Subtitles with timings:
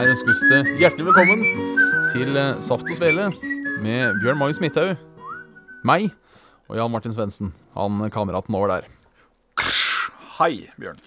[0.00, 1.42] Her ønskes det hjertelig velkommen
[2.08, 3.26] til eh, Saft og Svele
[3.84, 4.94] med Bjørn Magnus Midthaug,
[5.84, 6.06] meg
[6.70, 8.86] og Jan Martin Svendsen, han kameraten over der.
[10.38, 11.02] Hei, Bjørn.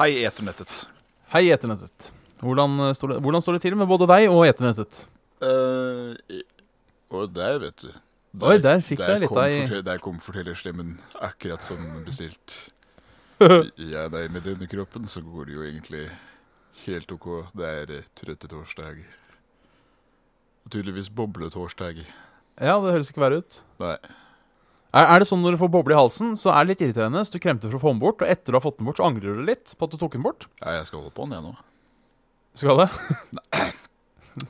[0.00, 0.88] Hei, Eternettet.
[1.36, 2.08] Hei, Eternettet.
[2.42, 5.04] Hvordan eh, står det, hvordan står det til med både deg og Eternettet?
[5.38, 6.18] Uh,
[7.14, 7.94] og der, vet du.
[8.42, 12.58] Oi, der fikk jeg litt kom av i- Der kom fortellerstemmen akkurat som bestilt.
[13.38, 16.08] Jeg er deg med denne kroppen så går det jo egentlig
[16.84, 17.28] helt OK.
[17.56, 19.00] Det er eh, trøtte torsdag.
[20.64, 22.02] Og tydeligvis bobletorsdag.
[22.62, 23.58] Ja, det høres ikke verre ut.
[23.82, 23.96] Nei.
[24.94, 27.24] Er, er det sånn når du får boble i halsen, så er det litt irriterende,
[27.26, 29.00] så du kremter for å få den bort, og etter du har fått den bort,
[29.00, 30.46] så angrer du litt på at du tok den bort?
[30.62, 31.54] Ja, jeg skal holde på den, jeg nå.
[32.54, 32.88] Skal det?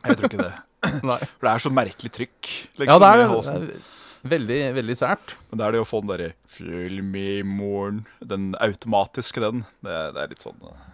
[0.05, 0.53] Jeg tror ikke det.
[1.09, 1.17] Nei.
[1.25, 2.51] For det er så merkelig trykk.
[2.77, 3.29] Liksom, Ja, det er i det.
[3.33, 3.65] halsen.
[3.71, 3.79] det.
[3.81, 5.35] er Veldig, veldig sært.
[5.51, 9.65] Men det er det å få den derre 'følg med i morgen', den automatiske den,
[9.85, 10.85] det, det er litt sånn eh,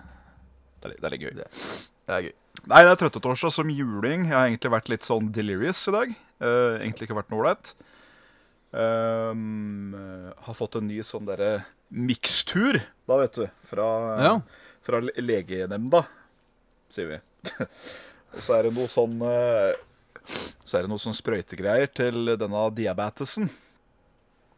[0.81, 1.34] Det er, det er litt gøy.
[1.41, 2.34] Det er gøy.
[2.70, 4.27] Nei, det er trøttetorsdag som juling.
[4.28, 6.14] Jeg har egentlig vært litt sånn delirious i dag.
[6.41, 7.72] Uh, egentlig ikke vært noe ålreit.
[8.70, 9.95] Um,
[10.47, 12.78] har fått en ny sånn derre mikstur,
[13.09, 13.47] da, vet du.
[13.70, 13.87] Fra,
[14.22, 14.34] Ja.
[14.87, 16.05] fra legenemnda,
[16.92, 17.20] sier vi.
[18.37, 19.72] Og så er det noe sånn uh,
[20.62, 23.48] Så er det noe sånn sprøytegreier til denne diabetesen.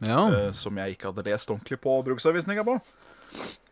[0.03, 0.27] Ja.
[0.29, 2.77] Uh, som jeg ikke hadde lest ordentlig på bruksanvisninga på.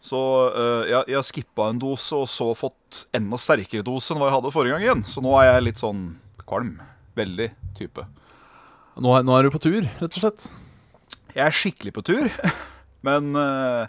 [0.02, 0.20] Så
[0.52, 4.38] uh, jeg, jeg skippa en dose, og så fått enda sterkere dose enn hva jeg
[4.40, 5.04] hadde forrige gang igjen.
[5.08, 6.06] Så nå er jeg litt sånn
[6.44, 6.76] kvalm.
[7.18, 8.06] Veldig type.
[9.02, 10.48] Nå, er, nå er du på tur, rett og slett.
[11.32, 12.28] Jeg er skikkelig på tur,
[13.08, 13.88] men uh,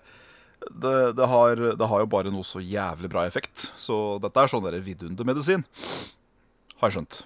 [0.70, 3.70] det, det, har, det har jo bare noe så jævlig bra effekt.
[3.80, 5.64] Så dette er sånn der vidundermedisin.
[6.78, 7.22] Har jeg skjønt.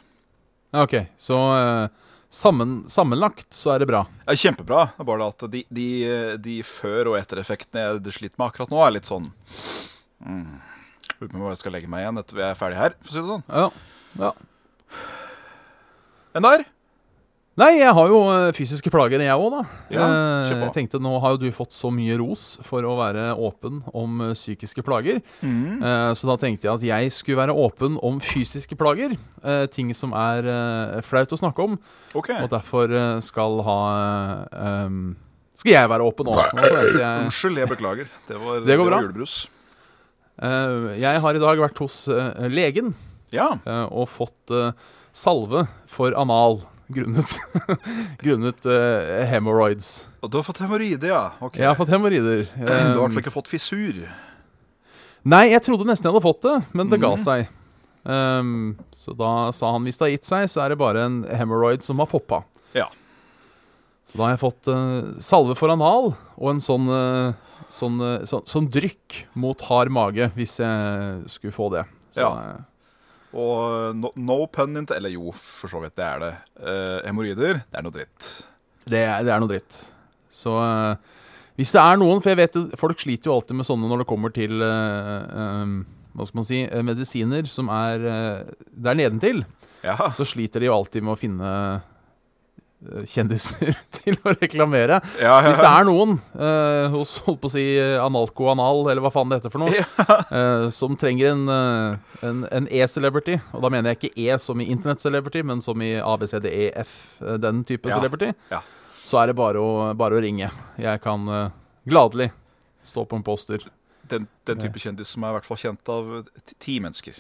[0.76, 4.04] Ok, så eh, sammen, sammenlagt så er det bra.
[4.26, 4.86] Ja, kjempebra.
[4.94, 5.88] Det er bare det at de, de,
[6.42, 9.30] de før- og ettereffektene jeg sliter med akkurat nå, er litt sånn
[10.24, 10.56] mm,
[11.16, 13.14] Lurer på om jeg skal legge meg igjen etter vi er ferdig her, for å
[13.14, 13.46] si det sånn.
[13.48, 13.68] Ja.
[14.20, 14.32] ja.
[16.36, 16.66] Enn der?
[17.56, 19.60] Nei, jeg har jo eh, fysiske plager, jeg òg, da.
[19.88, 20.06] Ja,
[20.44, 23.78] Eh, jeg tenkte, Nå har jo du fått så mye ros for å være åpen
[23.96, 25.22] om eh, psykiske plager.
[25.40, 25.80] Mm.
[26.18, 29.16] Så da tenkte jeg at jeg skulle være åpen om fysiske plager.
[29.72, 31.78] ting som er flaut å snakke om.
[32.14, 32.42] Okay.
[32.44, 32.92] Og derfor
[33.24, 33.78] skal ha
[34.84, 35.16] um,
[35.56, 36.44] Skal jeg være åpen òg.
[37.24, 38.12] Unnskyld, jeg beklager.
[38.28, 38.84] Det var, Det bra.
[38.84, 39.48] var julebrus.
[41.00, 42.02] Jeg har i dag vært hos
[42.52, 42.92] legen
[43.32, 43.54] Ja.
[43.88, 44.52] og fått
[45.16, 46.60] salve for anal
[46.92, 47.32] grunnet,
[48.22, 50.06] grunnet uh, hemorrhoids.
[50.22, 51.22] Og du har fått hemoroider, ja.
[51.40, 51.62] Okay.
[51.62, 52.46] Jeg har fått hemoroider.
[52.56, 54.02] Du har i hvert fall Eh, ikke fått fissur.
[55.26, 57.24] nei, jeg trodde nesten jeg hadde fått det, men det ga Mhm.
[57.24, 57.48] seg.
[58.06, 61.16] Um, så da sa han hvis det har gitt seg, så er det bare en
[61.26, 62.44] hemorrhoid som har poppa.
[62.76, 62.86] Ja.
[64.06, 67.32] Så da har jeg fått uh, salve for anal og en sånn, uh,
[67.68, 71.82] sånn, uh, sånn, sånn drykk mot hard mage, hvis jeg skulle få det.
[72.14, 72.30] Så, Ja.
[73.34, 74.92] Og no, no pun int...
[74.94, 76.30] Eller jo, for så vidt, det er det.
[76.60, 78.28] Uh, Hemoroider, det er noe dritt.
[78.86, 79.80] Det, er- det er noe dritt.
[80.30, 80.94] Så uh,
[81.56, 84.02] hvis det er noen For jeg vet jo, folk sliter jo alltid med sånne når
[84.02, 85.76] det kommer til uh, um,
[86.16, 88.04] Hva skal man si medisiner som er
[88.72, 89.42] der nedentil.
[89.84, 89.96] Ja.
[90.16, 91.50] Så sliter de jo alltid med å finne
[93.08, 94.98] kjendiser til å reklamere.
[95.18, 95.48] ja, ja.
[95.48, 99.10] Hvis det er noen eh, hos holdt på å si eh, Analco Anal, eller hva
[99.14, 103.70] faen det heter for noe, eh, som trenger en, eh, en, en E-celebrity, og da
[103.72, 106.92] mener jeg ikke E som i internett-celebrity, men som i ABCDEF,
[107.24, 108.60] eh, den type Ja, celebrity, ja.
[109.02, 110.50] så er det bare å, bare å ringe.
[110.82, 111.48] Jeg kan eh,
[111.88, 112.28] gladelig
[112.86, 113.64] stå på en poster.
[114.06, 116.12] Den, den type kjendis som er i hvert fall kjent av
[116.46, 117.16] ti- ti mennesker.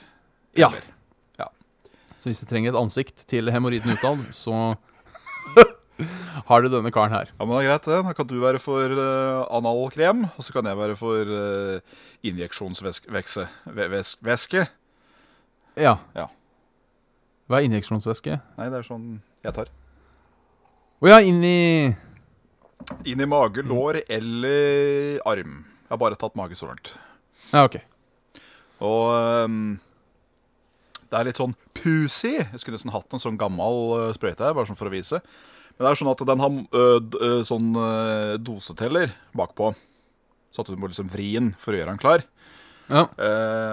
[0.54, 0.68] Ja.
[1.40, 1.48] Ja
[2.14, 4.76] Så hvis jeg trenger et ansikt til hemoroiden utad, så
[6.48, 7.30] har du denne karen her.
[7.32, 8.00] Ja, men det er greit det.
[8.06, 13.12] Da kan du være for uh, analkrem, og så kan jeg være for uh, injeksjonsvæske.
[14.26, 14.66] Væske.
[15.76, 15.96] Ja.
[16.16, 16.26] Ja.
[17.46, 18.40] Hva er injeksjonsvæske?
[18.58, 19.70] Nei, det er sånn jeg tar.
[20.96, 21.58] Å ja, inn i
[23.08, 25.58] Inn i mage, lår eller arm.
[25.86, 26.92] Jeg har bare tatt mage så langt.
[27.50, 27.78] Ja, OK.
[28.84, 29.78] Og ehm,
[31.10, 32.36] det er litt sånn pussy.
[32.38, 35.20] Jeg skulle nesten hatt en sånn gammel uh, sprøyte her, bare sånn for å vise.
[35.76, 39.72] Men det er sånn at den har uh, sånn uh, doseteller bakpå.
[40.54, 42.24] Så at du må liksom vri den for å gjøre den klar.
[42.86, 43.02] Ja.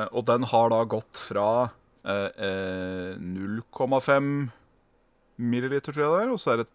[0.09, 1.69] Og den har da gått fra
[2.03, 4.49] eh, eh, 0,5
[5.35, 6.33] milliliter, tror jeg det er.
[6.33, 6.69] Og så er det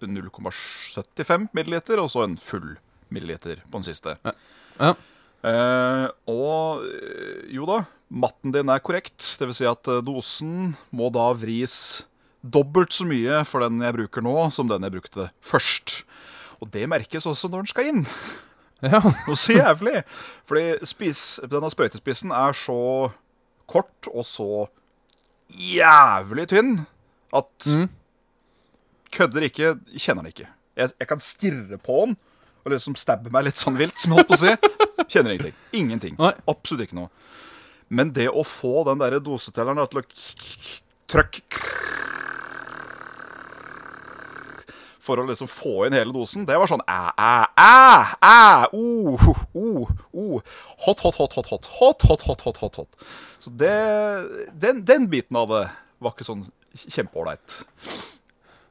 [0.00, 2.74] 0,75 milliliter, og så en full
[3.10, 4.16] milliliter på den siste.
[4.24, 4.34] Ja.
[4.80, 5.06] Eh,
[5.44, 7.78] og eh, jo da,
[8.12, 9.36] matten din er korrekt.
[9.40, 12.04] Det vil si at eh, dosen må da vris
[12.40, 16.02] dobbelt så mye for den jeg bruker nå, som den jeg brukte først.
[16.60, 18.02] Og det merkes også når den skal inn.
[18.84, 19.00] Ja.
[19.26, 20.02] Noe så jævlig.
[20.48, 22.78] Fordi spis, denne sprøytespissen er så
[23.70, 24.66] kort og så
[25.50, 26.74] jævlig tynn
[27.36, 27.88] at Mm.
[29.14, 30.48] kødder ikke, kjenner den ikke.
[30.76, 32.16] Jeg, jeg kan stirre på den
[32.64, 34.79] og liksom stabbe meg litt sånn vilt, som jeg holdt på å si.
[35.08, 35.54] Kjenner ingenting.
[35.72, 36.16] Ingenting.
[36.18, 36.32] Nei.
[36.50, 37.08] Absolutt ikke noe.
[37.90, 41.66] Men det å få den der dosetelleren da, til å k- k-
[45.00, 47.70] For å liksom få inn hele dosen, det var sånn æ, æ, æ,
[48.20, 49.16] æ, o,
[49.56, 50.26] o, o.
[50.84, 51.66] Hot, hot, hot, hot, hot.
[51.80, 53.08] Hot, hot, hot, hot, hot, hot.
[53.40, 53.72] Så det,
[54.60, 55.64] den, den biten av det
[56.04, 56.44] var ikke sånn
[56.84, 57.62] kjempeålreit.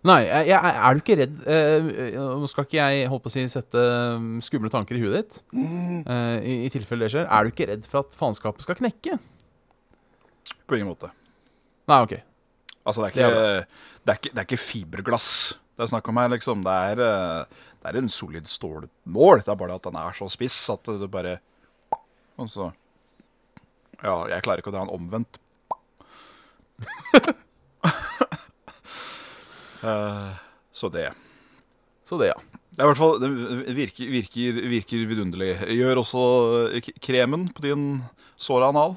[0.07, 3.33] Nei, jeg, jeg, er du ikke redd eh, Nå skal ikke jeg holdt på å
[3.33, 3.81] si sette
[4.15, 7.27] um, skumle tanker i huet ditt, eh, i, i tilfelle det skjer.
[7.27, 9.17] Er du ikke redd for at faenskapet skal knekke?
[10.69, 11.11] På ingen måte.
[11.91, 12.15] Nei, OK.
[12.87, 13.65] Altså, det er Det ikke, er
[13.99, 15.31] det er ikke, det er ikke fiberglass
[15.79, 16.63] det er snakk om her, liksom.
[16.65, 17.45] Det er, eh,
[17.79, 19.43] det er en solid stålnål.
[19.45, 21.37] Det er bare at den er så spiss at du bare
[22.35, 22.71] Og så
[24.03, 25.39] Ja, jeg klarer ikke å dra den omvendt.
[29.83, 30.31] Eh,
[30.71, 31.09] så det.
[32.07, 32.39] Så det, ja.
[32.69, 35.51] Det er i hvert fall, det virker, virker, virker vidunderlig.
[35.75, 36.25] Gjør også
[36.77, 37.87] eh, kremen på din
[38.39, 38.95] såra anal.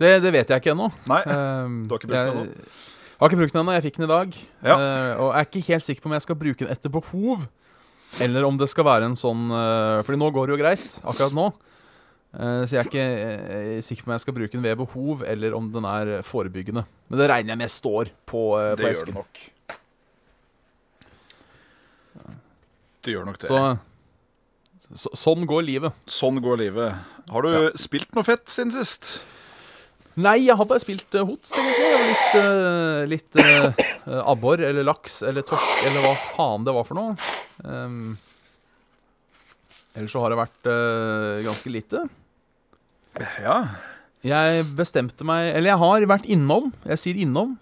[0.00, 0.90] Det, det vet jeg ikke ennå.
[1.10, 2.64] Nei, Um, Du har ikke brukt den jeg,
[3.20, 3.76] Har ikke brukt den ennå.
[3.76, 4.40] Jeg fikk den i dag.
[4.64, 4.74] Ja.
[4.74, 7.46] Eh, og jeg er ikke helt sikker på om jeg skal bruke den etter behov,
[8.24, 11.34] eller om det skal være en sånn uh, Fordi nå går det jo greit, akkurat
[11.34, 11.48] nå.
[12.34, 15.22] Eh, så jeg er ikke eh, sikker på om jeg skal bruke den ved behov,
[15.26, 16.82] eller om den er forebyggende.
[17.08, 19.42] Men det regner jeg med står på, på det gjør det nok.
[23.04, 23.50] Det gjør nok det.
[23.50, 26.02] Så, så, sånn går livet.
[26.10, 27.14] Sånn går livet.
[27.32, 29.16] Har du spilt noe fett siden sist?
[30.14, 31.86] Nei, jeg har bare spilt uh, hots, egentlig.
[32.04, 33.64] Litt, uh, litt uh,
[34.06, 37.16] uh, abbor eller laks eller torsk eller hva faen det var for noe.
[37.66, 38.14] Um,
[39.96, 40.70] ellers så har det vært
[41.46, 42.04] ganske lite.
[43.42, 43.58] Ja.
[44.24, 46.72] Jeg bestemte meg Eller jeg har vært innom.
[46.88, 47.52] Jeg sier innom.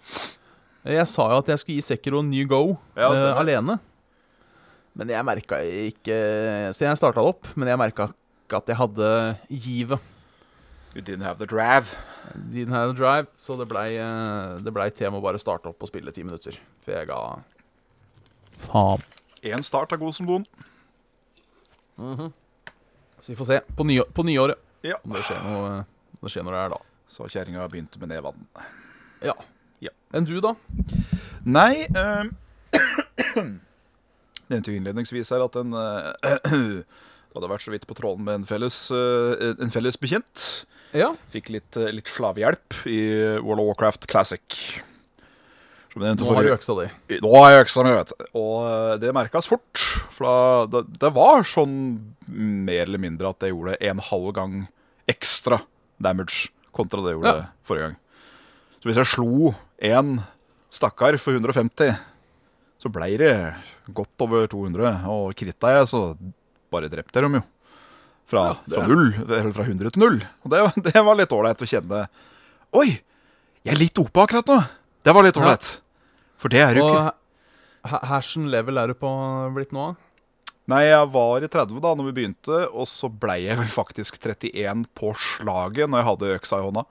[0.89, 2.63] Jeg sa jo at jeg skulle gi Sekiro en ny go
[2.97, 3.77] Ja, alene.
[4.99, 6.17] Men jeg merka ikke
[6.77, 8.11] Så jeg starta det opp, men jeg merka
[8.45, 9.11] ikke at jeg hadde
[9.49, 10.11] givet.
[10.93, 11.95] You didn't have the drive.
[12.53, 15.89] Didn't have the drive, så det blei det til tema å bare starte opp og
[15.89, 16.59] spille ti minutter.
[16.85, 17.21] For jeg ga
[18.67, 19.01] faen.
[19.43, 20.45] Én start er god som noen.
[23.23, 24.99] Så vi får se på, ny, på nyåret Ja.
[25.05, 25.83] om det skjer noe,
[26.19, 26.81] om det skjer noe der da.
[27.09, 28.47] Så kjerringa begynte med nedvann.
[29.23, 29.35] Ja.
[29.81, 29.91] Ja.
[30.13, 30.55] Enn du, da?
[31.45, 32.33] Nei um,
[34.53, 36.13] Nevnte jo innledningsvis her at en uh,
[37.33, 40.43] hadde vært så vidt på tråden med en felles, eh, en felles bekjent.
[40.93, 41.15] Ja.
[41.33, 42.99] Fikk litt, eh, litt slavehjelp i
[43.41, 44.59] World of Warcraft Classic.
[45.93, 46.87] Som Nå har du øksa di.
[47.21, 48.27] Nå har jeg øksa mi, vet du.
[48.41, 49.81] Og eh, det merkas fort.
[50.13, 50.37] For da,
[50.73, 51.75] det, det var sånn
[52.29, 54.55] mer eller mindre at jeg gjorde en halv gang
[55.09, 55.63] ekstra
[56.03, 57.49] damage kontra det jeg gjorde Ja.
[57.69, 57.99] forrige gang.
[58.81, 59.53] Så hvis jeg slo
[59.85, 60.15] én
[60.73, 61.97] stakkar for 150,
[62.83, 63.33] så blei det
[63.95, 65.05] godt over 200.
[65.13, 66.03] Og kritta jeg, så
[66.73, 67.45] bare drepte jeg dem jo.
[68.33, 70.21] Fra, Ja, fra null, eller fra 100 til null.
[70.43, 72.07] Og det, det var litt ålreit å kjenne
[72.73, 72.89] Oi,
[73.63, 74.61] jeg er litt oppe akkurat nå.
[75.05, 75.69] Det var litt ålreit.
[76.41, 79.11] For det er jo ikke Og Hashen level er du på
[79.55, 79.93] blitt nå?
[80.71, 84.19] Nei, jeg var i 30 da når vi begynte, og så blei jeg vel faktisk
[84.23, 86.85] 31 på slaget når jeg hadde øksa i hånda.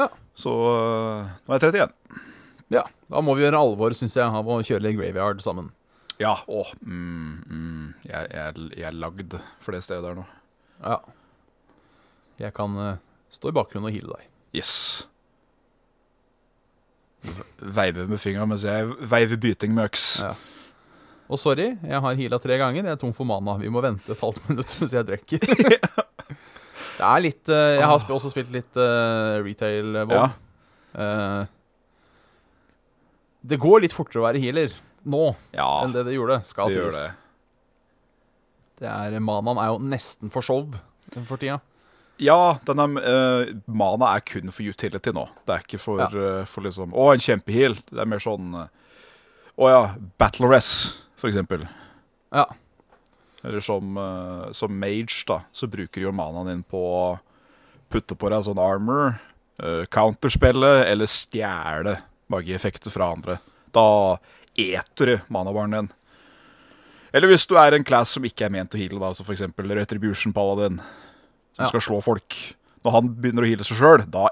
[0.00, 0.06] Ja.
[0.34, 2.24] Så øh, nå er jeg 31.
[2.72, 2.84] Ja.
[3.10, 5.70] Da må vi gjøre alvor, syns jeg, av å kjøre litt graveyard sammen.
[6.20, 10.24] Ja, å, mm, mm, jeg, jeg, jeg er lagd for det stedet der nå.
[10.84, 11.00] Ja.
[12.38, 12.94] Jeg kan uh,
[13.34, 14.30] stå i bakgrunnen og heale deg.
[14.54, 14.74] Yes.
[17.58, 20.08] Veive med fingra mens jeg veiver byting med øks.
[20.22, 20.34] Ja.
[21.24, 22.84] Og sorry, jeg har heala tre ganger.
[22.84, 23.56] Jeg er tom for mana.
[23.58, 25.44] Vi må vente et halvt minutt mens jeg drikker.
[26.98, 30.14] det er litt uh, Jeg har også spilt litt uh, retail-vold.
[30.14, 30.30] Ja.
[30.94, 31.40] Eh,
[33.44, 34.72] det går litt fortere å være healer
[35.04, 36.96] nå Ja, enn det det gjorde, skal det sies.
[36.96, 37.12] det.
[38.80, 40.64] Det er, Manaen er jo nesten for show
[41.28, 41.60] for tida.
[42.22, 45.26] Ja, denne uh, mana er kun for utility nå.
[45.46, 46.08] Det er ikke for, Ja.
[46.14, 47.74] uh, for liksom Å, en kjempeheal.
[47.90, 48.68] Det er mer sånn uh,
[49.58, 49.82] Å ja,
[50.18, 50.68] battle res,
[51.18, 51.66] for eksempel.
[52.34, 52.46] Ja.
[53.44, 57.04] Eller som, uh, som mage, da, så bruker du jo manaen din på å
[57.92, 59.14] putte på deg sånn armor
[59.94, 61.92] counterspille eller stjele
[62.34, 63.38] magieffekter fra andre.
[63.74, 63.86] Da
[64.60, 65.88] eter du manabaren din.
[67.14, 69.44] Eller hvis du er en class som ikke er ment å heale, da, så f.eks.
[69.54, 70.80] Retribution Paladin,
[71.54, 71.70] som Ja.
[71.70, 72.34] skal slå folk.
[72.84, 74.28] Når han begynner å heale seg sjøl, da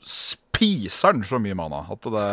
[0.00, 2.24] spiser han så mye mana at det,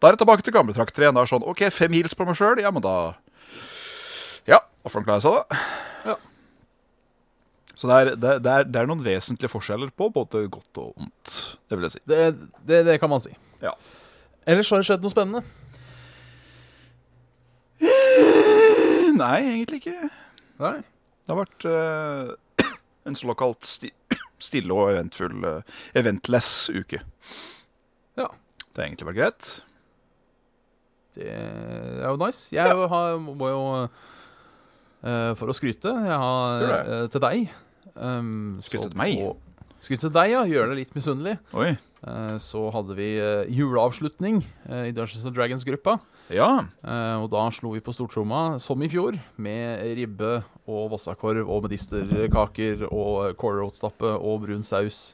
[0.00, 1.14] da er det tilbake til gamle trakter igjen.
[1.16, 2.94] Da er det sånn OK, fem heals på meg sjøl, ja, men da
[4.48, 5.60] Ja, da får han klare seg, da.
[6.12, 6.16] Ja.
[7.76, 10.96] Så det er, det, det, er, det er noen vesentlige forskjeller på både godt og
[11.00, 11.36] ondt,
[11.68, 12.02] det vil jeg si.
[12.08, 12.18] Det,
[12.68, 13.32] det, det kan man si.
[13.62, 13.72] Ja.
[14.46, 15.42] Ellers har det skjedd noe spennende.
[19.22, 20.08] Nei, egentlig ikke.
[20.62, 20.76] Nei.
[21.22, 22.70] Det har vært uh,
[23.08, 23.90] en såkalt sti
[24.42, 26.98] stille og eventfull, uh, eventless uke.
[28.18, 28.26] Ja.
[28.72, 29.50] Det har egentlig vært greit.
[31.14, 32.48] Det er jo nice.
[32.56, 37.42] Jeg har, må jo uh, For å skryte, jeg har eh, til deg
[37.92, 39.18] um, Skryte til meg?
[39.20, 39.51] på-
[39.82, 40.44] Skryte til deg, ja.
[40.46, 41.38] Gjøre deg litt misunnelig.
[41.58, 41.72] Oi.
[42.02, 45.96] Eh, så hadde vi eh, juleavslutning eh, i Dungeons and Dragons-gruppa.
[46.32, 46.48] Ja.
[47.20, 50.38] Og da slo vi på stortromma, som i fjor, med ribbe
[50.70, 55.10] og vossakorv og medisterkaker og kålrotstappe og brun saus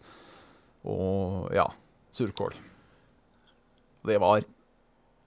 [0.87, 1.65] og ja,
[2.15, 2.55] surkål.
[4.07, 4.45] Det var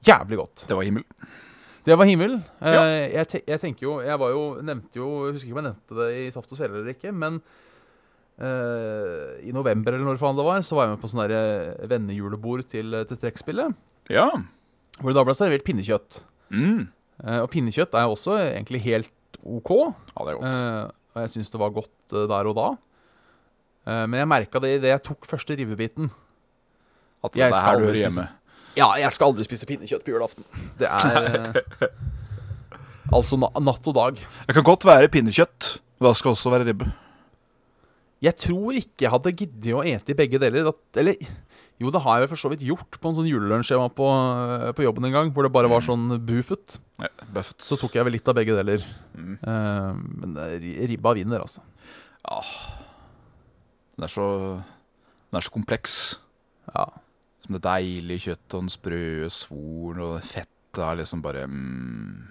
[0.07, 0.63] jævlig godt.
[0.69, 1.03] Det var himmel.
[1.83, 2.37] Det var himmel.
[2.61, 2.85] Ja.
[3.09, 5.97] jeg, te jeg tenker jo Jeg var jo nevnte jo husker ikke om jeg nevnte
[5.97, 7.41] det i Saft og Svele eller ikke, men
[8.41, 12.63] i november eller når faen det var, så var jeg med på sånn derre vennejulebord
[12.71, 13.75] til, til trekkspillet.
[14.09, 14.27] Ja.
[14.99, 16.21] Hvor det da ble servert pinnekjøtt.
[16.53, 16.87] Mm.
[17.21, 19.71] Eh, og pinnekjøtt er også egentlig helt OK.
[19.71, 20.47] Ja, det er godt.
[20.49, 20.81] Eh,
[21.11, 22.67] og jeg syns det var godt eh, der og da.
[23.87, 26.11] Eh, men jeg merka det idet jeg tok første ribbebiten.
[27.21, 28.27] At det er her du hører hjemme.
[28.77, 30.47] Ja, jeg skal aldri spise pinnekjøtt på julaften.
[30.79, 31.87] Det er eh,
[33.17, 34.19] Altså na natt og dag.
[34.47, 36.87] Det kan godt være pinnekjøtt, men det skal også være ribbe.
[38.21, 40.69] Jeg tror ikke jeg hadde giddet å ete i begge deler.
[41.01, 41.17] Eller
[41.81, 44.05] jo, det har jeg for så vidt gjort på en sånn julelunsj jeg var på,
[44.05, 46.77] eh, på jobben en gang, hvor det bare var sånn buffet.
[47.01, 47.57] Ja, Buffet.
[47.65, 48.83] Så tok jeg vel litt av begge deler.
[49.17, 49.37] Mm.
[49.41, 50.35] Uh, men
[50.91, 51.63] ribba vinner, altså.
[53.95, 54.27] Den er så
[55.31, 55.95] Den er så kompleks.
[56.75, 56.85] Ja.
[57.41, 62.29] Som det deilige kjøttet og den sprø svoren og fettet er liksom bare mm.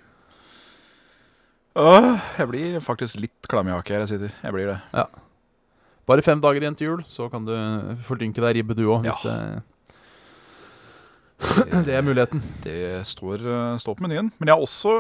[1.81, 4.39] Åh, jeg blir faktisk litt klam i haket her jeg sitter.
[4.45, 4.79] Jeg blir det.
[6.11, 7.55] Bare fem dager igjen til jul, så kan du
[8.07, 9.37] fordynke deg ribbe du òg, hvis det
[11.87, 12.43] Det er muligheten.
[12.65, 14.33] Det står, eh, står på menyen.
[14.39, 14.93] Men jeg har også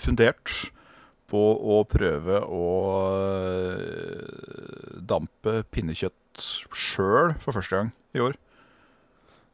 [0.00, 0.70] fundert
[1.28, 1.42] på
[1.74, 2.64] å prøve å
[3.18, 8.38] eh, dampe pinnekjøtt sjøl for første gang i år.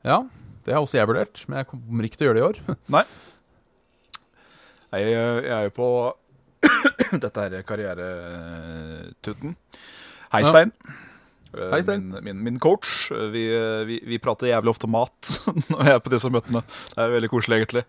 [0.07, 0.23] Ja,
[0.67, 2.77] det har også jeg vurdert, men jeg kommer ikke til å gjøre det i år.
[2.97, 3.05] Nei,
[4.93, 5.89] jeg, jeg er jo på
[7.25, 9.57] dette her karrieretuten.
[10.31, 10.71] Hei, Stein.
[11.53, 11.71] Ja.
[11.73, 12.05] Hei, Stein.
[12.13, 13.09] Min, min, min coach.
[13.33, 13.43] Vi,
[13.89, 15.31] vi, vi prater jævlig ofte mat
[15.73, 16.63] når jeg er på disse møtene.
[16.95, 17.83] Det er veldig koselig, egentlig.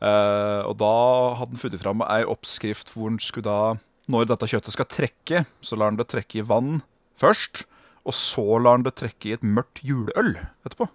[0.00, 0.92] Uh, og da
[1.38, 3.76] hadde han funnet fram ei oppskrift hvor han skulle da
[4.12, 6.82] Når dette kjøttet skal trekke, så lar han det trekke i vann
[7.20, 7.62] først.
[8.04, 10.34] Og så lar han det trekke i et mørkt juleøl
[10.66, 10.88] etterpå.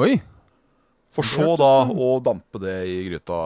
[0.00, 0.14] Oi.
[1.12, 3.40] For så da sånn- å dampe det i gryta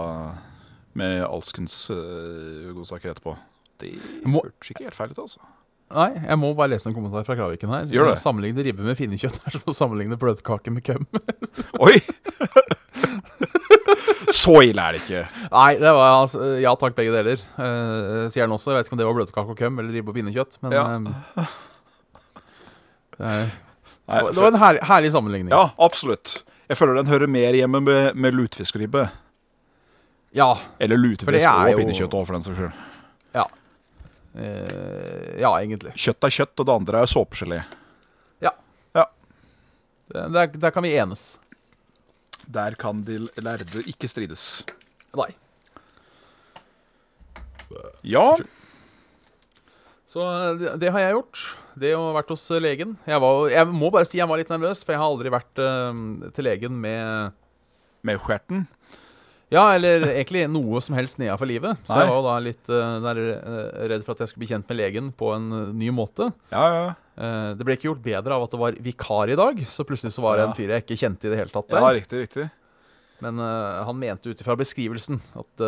[0.98, 3.34] med alskens uh, godsaker etterpå.
[3.82, 3.96] Det
[4.26, 5.42] hørtes ikke helt feil ut, altså.
[5.86, 7.84] Nei, jeg må bare lese en kommentar fra Kraviken her.
[7.94, 8.16] Gjør det.
[8.18, 11.04] Sammenligne ribbe med pinnekjøtt er som å sammenligne bløtkake med køm.
[11.86, 12.00] Oi!
[14.34, 15.20] så ille er det ikke.
[15.52, 17.44] Nei, det var altså, ja takk, begge deler.
[17.54, 18.72] Uh, sier han også.
[18.74, 20.82] Jeg vet ikke om det var bløtkake og køm eller ribbe og pinnekjøtt, men Ja.
[20.96, 21.06] um,
[23.20, 23.36] det,
[24.10, 25.54] Nei, det var en herlig, herlig sammenligning.
[25.54, 26.40] ja, absolutt.
[26.66, 29.06] Jeg føler den hører mer hjemme med, med lutefiskribbe.
[30.34, 30.50] Ja.
[30.82, 32.84] Eller lutefisk og pinnekjøtt òg, for den saks skyld.
[34.36, 35.50] Ja.
[35.56, 35.96] Eh, egentlig.
[35.96, 37.60] Kjøtt er kjøtt, og det andre er såpegelé.
[37.64, 37.86] Ja
[40.08, 41.38] der, der kan vi enes.
[42.46, 44.64] Der kan de lærde ikke strides.
[45.16, 45.32] Nei.
[48.06, 48.36] Ja,
[50.06, 51.40] Så eh, det, det har jeg gjort.
[51.76, 52.94] Det å vært hos eh, legen.
[53.08, 55.60] Jeg, var, jeg må bare si jeg var litt nervøs, for jeg har aldri vært
[55.60, 57.34] uh, til legen med
[58.06, 58.68] med skjerten.
[59.54, 61.78] Ja, eller egentlig noe som helst nedafor livet.
[61.86, 62.00] Så Nei.
[62.02, 64.72] jeg var jo da litt uh, der, eh, redd for at jeg skulle bli kjent
[64.72, 66.32] med legen på en eh, ny måte.
[66.50, 66.88] Ja, ja.
[67.16, 70.16] Uh, det ble ikke gjort bedre av at det var vikar i dag, så plutselig
[70.16, 70.48] så var det Ja.
[70.50, 72.48] en fyr jeg ikke kjente i det hele tatt Ja, riktig, riktig.
[73.22, 75.62] Men uh, han mente ut ifra beskrivelsen at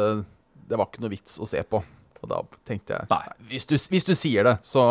[0.68, 1.80] det var ikke noe vits å se på.
[2.18, 3.22] Og da tenkte jeg Nei.
[3.52, 4.82] hvis du, hvis du sier det, så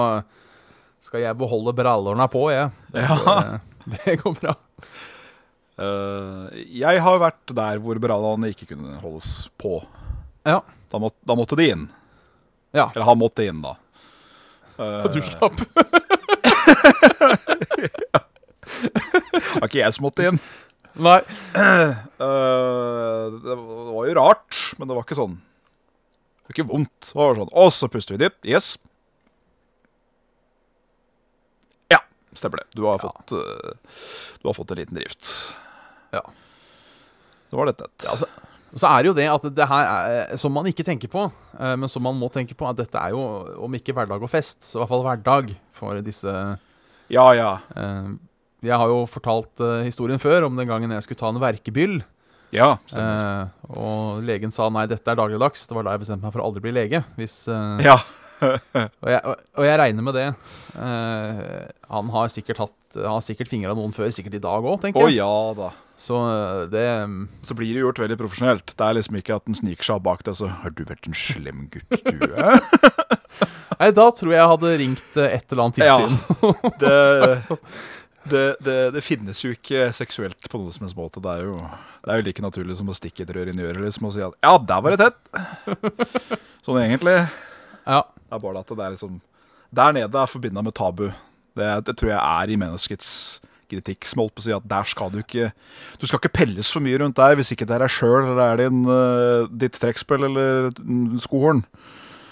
[1.03, 2.71] skal jeg beholde brallorna på, jeg.
[2.95, 3.59] Det, Ja.
[3.99, 4.55] det går bra.
[5.77, 9.79] Eh, jeg har vært der hvor brannene ikke kunne holdes på.
[10.47, 10.61] Ja.
[10.89, 11.83] Da, måtte, da måtte de inn.
[12.75, 12.87] Ja.
[12.93, 13.75] Eller han måtte inn, da.
[14.77, 15.57] Eh, Og du slapp.
[19.57, 20.39] Var ikke jeg som måtte inn.
[20.97, 21.19] Nei.
[21.53, 21.93] Uh,
[23.37, 27.09] det var jo rart, men det var ikke sånn Det var ikke vondt.
[27.11, 28.41] Det var sånn, Og så puster vi dypt.
[28.49, 28.71] Yes.
[31.93, 31.99] Ja,
[32.33, 32.67] stemmer det.
[32.73, 33.11] Du har, Ja.
[33.11, 33.77] Fått, eh,
[34.41, 35.29] du har fått en liten drift.
[36.15, 36.21] Ja.
[37.47, 37.87] Det var dette.
[38.11, 38.27] Altså,
[38.77, 41.25] så er det jo det at det her er, som man ikke tenker på,
[41.59, 43.21] eh, men som man må tenke på, at dette er jo,
[43.63, 46.33] om ikke hverdag og fest, så i hvert fall hverdag for disse
[47.13, 47.53] Ja, ja.
[47.75, 48.11] eh,
[48.67, 52.01] Jeg har jo fortalt eh, historien før om den gangen jeg skulle ta en verkebyll.
[52.55, 53.47] Ja, stemmer.
[53.47, 55.65] Eh, og legen sa nei, dette er dagligdags.
[55.67, 57.03] Det var da jeg bestemte meg for å aldri bli lege.
[57.19, 57.45] Hvis,
[57.83, 57.97] Ja.
[59.03, 60.27] og, jeg, og, og jeg regner med det.
[60.77, 64.85] Uh, han har sikkert hatt Han har sikkert fingra noen før, sikkert i dag òg,
[64.87, 65.17] Å oh, jeg.
[65.19, 65.71] ja da.
[65.97, 66.85] Så eh, det
[67.43, 68.73] Så blir det gjort veldig profesjonelt.
[68.77, 71.17] Det er liksom ikke at en sniker seg bak deg så Har du vært en
[71.17, 72.61] slem gutt, du er?
[73.77, 75.97] Nei, da tror jeg jeg hadde ringt eh, et eller annet Ja.
[76.81, 76.95] Det,
[78.27, 81.21] det, det, det finnes jo ikke seksuelt på noe som helst måte.
[81.23, 81.57] Det er jo,
[82.03, 84.15] det er jo like naturlig som å stikke et rør inn i øret liksom, og
[84.15, 86.39] si at ja, der var det tett.
[86.65, 87.15] Sånn egentlig.
[87.87, 88.01] ja.
[88.27, 89.19] Det er bare at det er liksom
[89.75, 91.09] Der nede er forbinda med tabu.
[91.57, 93.39] Det, det tror jeg er i menneskets
[93.71, 94.05] kritikk.
[94.07, 95.49] Som holdt på å si at der skal du ikke
[95.99, 98.43] Du skal ikke pelles for mye rundt der hvis ikke det er deg sjøl eller
[98.53, 100.69] er din, eh, ditt trekkspill eller
[101.23, 101.63] skohorn.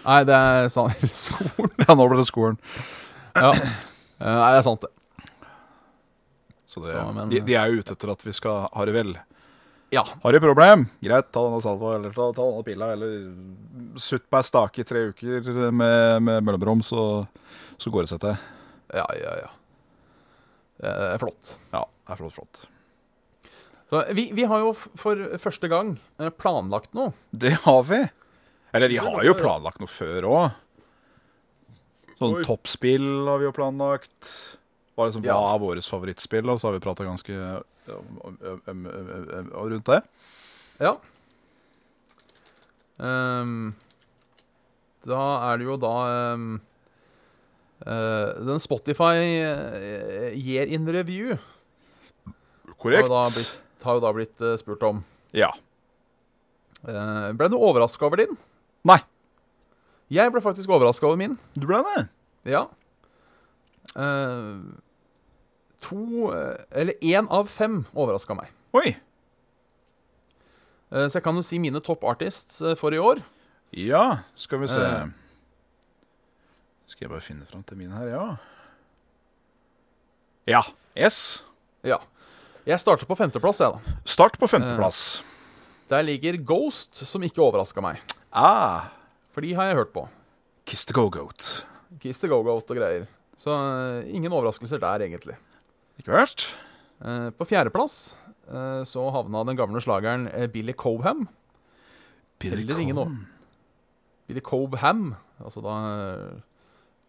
[0.05, 1.01] Nei, det er sant.
[1.25, 1.71] Skolen.
[1.81, 2.59] Ja, nå ble det skohorn.
[3.35, 3.51] Ja.
[3.55, 4.91] Eh, Nei, det er sant, det.
[6.69, 8.93] Så det, Så, men- de, de er jo ute etter at vi skal ha det
[8.95, 9.15] vel.
[9.93, 10.01] Ja.
[10.23, 10.87] Har du problem?
[11.03, 14.87] Greit, ta denne salva eller ta, ta denne pilla, eller sutt på ei stake i
[14.87, 17.25] tre uker med, med mellomrom, så,
[17.77, 18.35] så går det seg til.
[18.97, 19.51] Ja, ja, ja.
[20.81, 21.53] Det er flott.
[21.71, 22.65] Ja, det er flott, flott.
[23.93, 27.13] Så vi, vi har jo for første gang eh, planlagt noe.
[27.31, 28.01] Det har vi.
[28.75, 30.61] Eller vi har jo planlagt noe før òg.
[32.17, 34.31] Sånn toppspill har vi jo planlagt.
[34.95, 35.37] Hva er, liksom, Ja.
[35.37, 36.49] hva er våre favorittspill?
[36.51, 37.37] Og så har vi prata ganske
[37.91, 38.85] um,
[39.71, 40.01] rundt det.
[40.81, 40.95] Ja.
[42.97, 43.73] Um,
[45.05, 45.21] da
[45.51, 45.91] er det jo da
[46.33, 46.45] um,
[47.83, 53.07] uh, Den Spotify uh, Year in Review har Korrekt.
[53.09, 53.51] jo da blitt,
[53.83, 55.03] har jo da blitt uh, spurt om.
[55.35, 55.51] Ja.
[56.85, 58.35] Uh, ble du overraska over din?
[58.85, 58.99] Nei,
[60.13, 61.35] Jeg ble faktisk overraska over min.
[61.57, 62.03] du ble det.
[62.53, 62.67] Ja.
[63.95, 64.59] Eh,
[65.85, 68.49] to eh, Eller én av fem overraska meg.
[68.75, 68.95] Oi.
[70.91, 73.21] Eh, så jeg kan jo si mine top artists eh, for i år.
[73.75, 74.81] Ja, skal vi se.
[74.81, 75.07] Eh.
[76.89, 78.25] Skal jeg bare finne fram til mine her, ja.
[80.45, 80.61] Ja.
[80.93, 81.43] Yes.
[81.85, 81.97] Ja.
[82.65, 83.95] Jeg starter på femteplass, jeg, da.
[84.09, 85.21] Start på femteplass.
[85.89, 88.01] Der ligger Ghost, som ikke overraska meg.
[88.33, 88.89] Ah,
[89.33, 90.05] For de har jeg hørt på.
[90.65, 91.65] Kiss the Go-Goat.
[92.01, 93.05] Kiss the Go-Goat og greier.
[93.37, 95.35] Så uh, ingen overraskelser der, egentlig.
[95.99, 96.49] Ikke verst.
[97.03, 98.15] Eh, på fjerdeplass
[98.47, 101.27] eh, så havna den gamle slageren eh, Billy Cobham.
[102.45, 103.15] Eller ingen Cobb.
[104.27, 105.15] Billy Cobham.
[105.43, 105.75] Altså da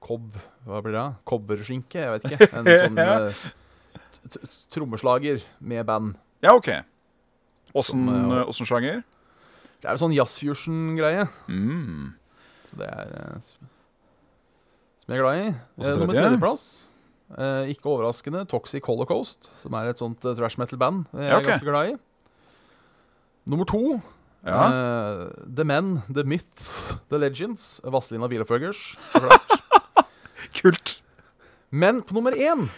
[0.02, 1.06] Cobb Hva blir det?
[1.28, 1.98] Kobberskinke?
[2.02, 2.48] Jeg vet ikke.
[2.56, 4.40] En sånn
[4.74, 6.16] trommeslager med band.
[6.42, 6.70] Ja, OK.
[7.76, 9.02] Åssen sjanger?
[9.80, 11.26] Det er en sånn jazzfusion-greie.
[11.52, 12.14] Mm.
[12.66, 15.48] Så det er Som jeg er glad i.
[15.76, 16.22] Nummer tredje?
[16.22, 16.66] tredjeplass.
[17.34, 21.46] Eh, ikke overraskende Toxic Holocaust, som er et sånt eh, trash metal-band jeg Ja, er
[21.48, 21.96] ganske glad i.
[23.50, 23.80] Nummer to
[24.46, 24.60] Ja.
[24.70, 25.22] eh,
[25.56, 27.80] The Men, The Myths, The Legends.
[27.82, 30.06] Vazelina Bilopphøggers, så klart.
[30.60, 31.00] Kult.
[31.74, 32.68] Men på nummer én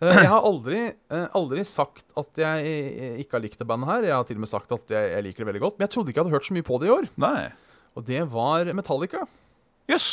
[0.00, 3.90] eh, Jeg har aldri, eh, aldri sagt at jeg eh, ikke har likt det bandet
[3.90, 4.06] her.
[4.06, 5.78] Jeg har til og med sagt at jeg, jeg liker det veldig godt.
[5.80, 7.08] Men jeg trodde ikke jeg hadde hørt så mye på det i år.
[7.26, 7.48] Nei.
[7.98, 9.26] Og det var Metallica.
[9.90, 10.10] Jøss.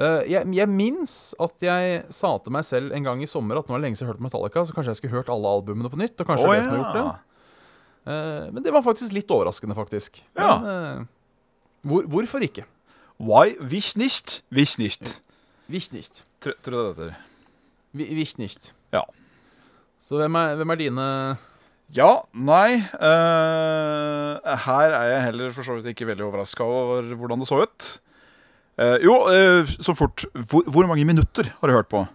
[0.00, 3.68] Eh, jeg, jeg minnes at jeg sa til meg selv en gang i sommer at
[3.68, 5.52] nå er det lenge siden jeg har hørt Metallica, så kanskje jeg skulle hørt alle
[5.58, 6.16] albumene på nytt.
[6.16, 7.26] Og kanskje oh, det er det som har gjort det.
[8.00, 10.22] Uh, men det var faktisk litt overraskende, faktisk.
[10.38, 10.54] Ja.
[10.64, 12.64] Men, uh, hvor, hvorfor ikke?
[13.20, 14.40] Why wish nicht?
[14.48, 15.20] Wish nicht.
[15.68, 16.24] Wish nicht.
[16.40, 17.20] Tror du det heter?
[17.92, 18.72] Wish nicht.
[18.94, 19.04] Ja.
[20.00, 21.06] Så hvem er, hvem er dine
[21.94, 27.44] Ja, nei uh, Her er jeg heller for så vidt ikke veldig overraska over hvordan
[27.44, 27.90] det så ut.
[28.80, 30.24] Eh, jo, uh, så fort.
[30.32, 32.06] Hvor, hvor mange minutter har du hørt på?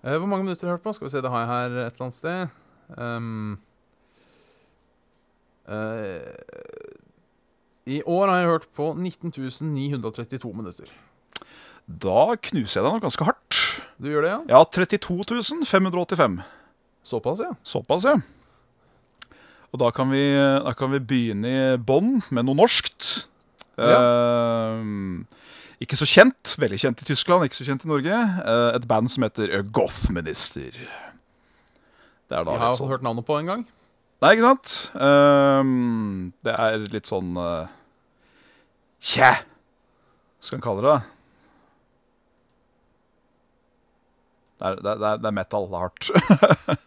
[0.00, 0.94] Uh, Hvor mange minutter har du hørt på?
[0.96, 2.46] Skal vi se, det har jeg her et eller annet sted.
[2.96, 3.58] Um,
[7.86, 10.88] I år har jeg hørt på 19.932 minutter.
[11.86, 13.60] Da knuser jeg deg nok ganske hardt.
[14.00, 14.40] Du gjør det, ja?
[14.56, 16.40] Ja, 32.585
[17.04, 17.52] Såpass, ja?
[17.62, 18.16] Såpass, ja.
[19.70, 20.24] Og da kan vi,
[20.64, 23.29] da kan vi begynne i bånn med noe norskt.
[23.80, 24.84] Eh,
[25.80, 26.54] ikke så kjent.
[26.60, 28.12] Veldig kjent i Tyskland, ikke så kjent i Norge.
[28.44, 30.74] Eh, et band som heter Gothminister.
[32.30, 33.62] Det er da Jeg har sånn hørt navnet på en gang.
[34.20, 34.72] Nei, ikke sant?
[35.00, 37.64] Um, det er litt sånn uh!
[39.00, 39.30] Hva
[40.44, 40.98] skal en kalle det?
[44.60, 45.66] Det er, det, er, det er- det er metal.
[45.70, 46.78] Det er hardt.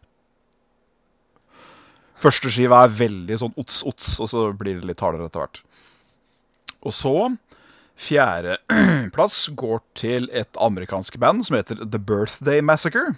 [2.23, 5.63] Første skiva er veldig sånn ots-ots, og så blir det litt hardere etter hvert.
[6.84, 7.15] Og så
[8.00, 13.13] Fjerdeplass går til et amerikansk band som heter The Birthday Massacre.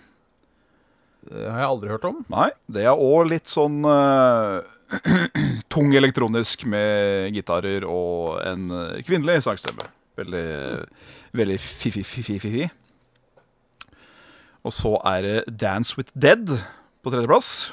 [1.25, 2.19] Det har jeg aldri hørt om.
[2.29, 4.61] Nei, det er òg litt sånn uh,
[5.73, 9.87] tung elektronisk med gitarer og en eh, kvinnelig sangstemme.
[10.19, 10.45] Veldig,
[11.35, 12.67] veldig fi-fi-fi-fi.
[14.65, 16.45] Og så er det Dance With Dead
[17.01, 17.71] på tredjeplass.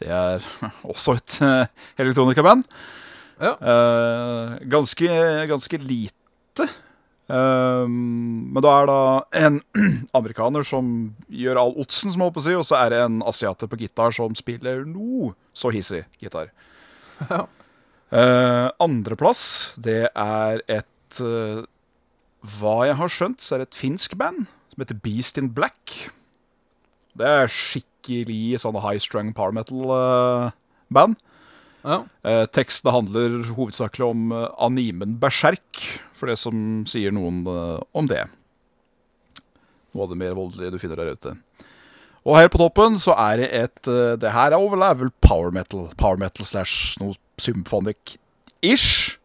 [0.00, 0.44] Det er
[0.92, 1.64] også et uh,
[1.96, 2.68] elektronikaband.
[3.40, 3.56] Ja.
[3.56, 5.10] Uh, ganske,
[5.48, 6.66] ganske lite.
[7.30, 9.60] Uh, men da er det en
[10.18, 10.90] amerikaner som
[11.28, 13.70] gjør all otsen, som jeg holdt på å si, og så er det en asiater
[13.70, 16.52] på gitar som spiller noe så hissig gitar.
[17.30, 17.46] Ja.
[18.10, 21.62] Uh, Andreplass, det er et uh,
[22.58, 25.94] Hva jeg har skjønt, så er det et finsk band som heter Beast in Black.
[27.14, 31.20] Det er skikkelig sånn high strung power metal-band.
[31.84, 32.02] Ja.
[32.28, 35.80] Eh, tekstene handler hovedsakelig om eh, animen Berserk,
[36.16, 38.26] for det som sier noen eh, om det.
[39.94, 41.32] Noe av det mer voldelige du finner der ute.
[42.28, 45.86] Og her på toppen så er det et eh, Det her er overlevel power metal.
[45.96, 49.16] Power metal slash noe symphonic-ish.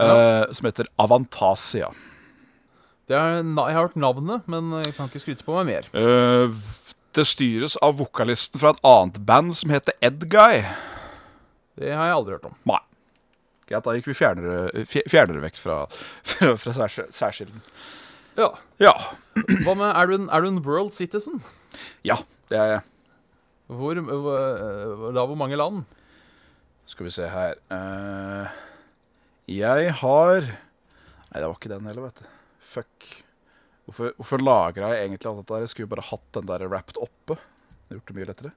[0.00, 1.90] eh, Som heter Avantasia.
[3.10, 5.88] Det er, jeg har hørt navnet, men jeg kan ikke skryte på meg mer.
[5.98, 6.52] Eh,
[7.18, 10.62] det styres av vokalisten fra et annet band som heter Edguy.
[11.80, 12.56] Det har jeg aldri hørt om.
[12.68, 12.80] Nei.
[13.70, 15.76] Greit, da gikk vi fjernere, fje- fjernere vekk fra,
[16.26, 17.62] fra, fra særsk- særskilden.
[18.38, 18.50] Ja.
[18.82, 18.92] Ja.
[19.64, 21.40] Hva med, er du, en, er du en world citizen?
[22.06, 22.18] Ja,
[22.50, 22.82] det er jeg.
[23.70, 25.84] Hvor, hvor- da hvor mange land?
[26.90, 28.48] Skal vi se her uh,
[29.46, 32.30] Jeg har Nei, det var ikke den heller, vet du.
[32.72, 33.04] Fuck.
[33.86, 35.60] Hvorfor, hvorfor lagra jeg egentlig alt dette?
[35.62, 37.36] Jeg skulle bare hatt den der wrapped oppe.
[37.86, 38.50] Det gjort det mye lettere.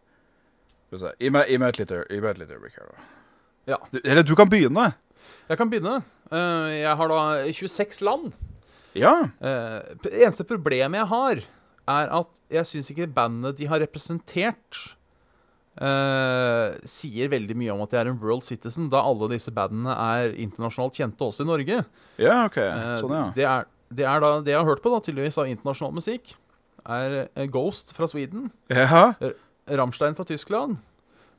[0.93, 1.15] Skal vi se.
[1.25, 3.05] Gi meg, gi meg et lite øyeblikk her, da.
[3.73, 3.77] Ja.
[3.89, 4.91] Du, eller du kan begynne.
[5.49, 6.01] Jeg kan begynne.
[6.29, 8.33] Eh, jeg har da 26 land.
[8.93, 9.13] Ja.
[9.41, 11.41] Eh, eneste problemet jeg har,
[11.93, 14.81] er at jeg syns ikke bandet de har representert,
[15.81, 19.95] eh, sier veldig mye om at de er en world citizen, da alle disse bandene
[19.95, 21.79] er internasjonalt kjente også i Norge.
[22.21, 22.59] Ja, OK.
[23.01, 23.25] Sånn, ja.
[23.33, 26.35] det, er, det er da det jeg har hørt på, da, tydeligvis av internasjonal musikk,
[26.83, 29.15] er Ghost fra Sweden, Ja.
[29.69, 30.77] Rammstein fra Tyskland,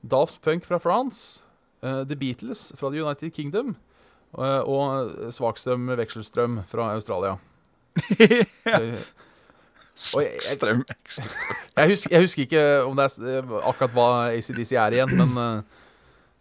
[0.02, 1.42] Daft Punk fra France,
[1.82, 3.74] eh, The Beatles fra The United Kingdom
[4.38, 7.36] eh, og Svakstrøm Vekselstrøm fra Australia.
[8.66, 8.80] ja.
[9.94, 11.30] Svakstrøm jeg-
[11.76, 15.36] jeg- husker, jeg husker ikke om det er eh, akkurat hva ACDC er igjen, men
[15.38, 15.60] eh,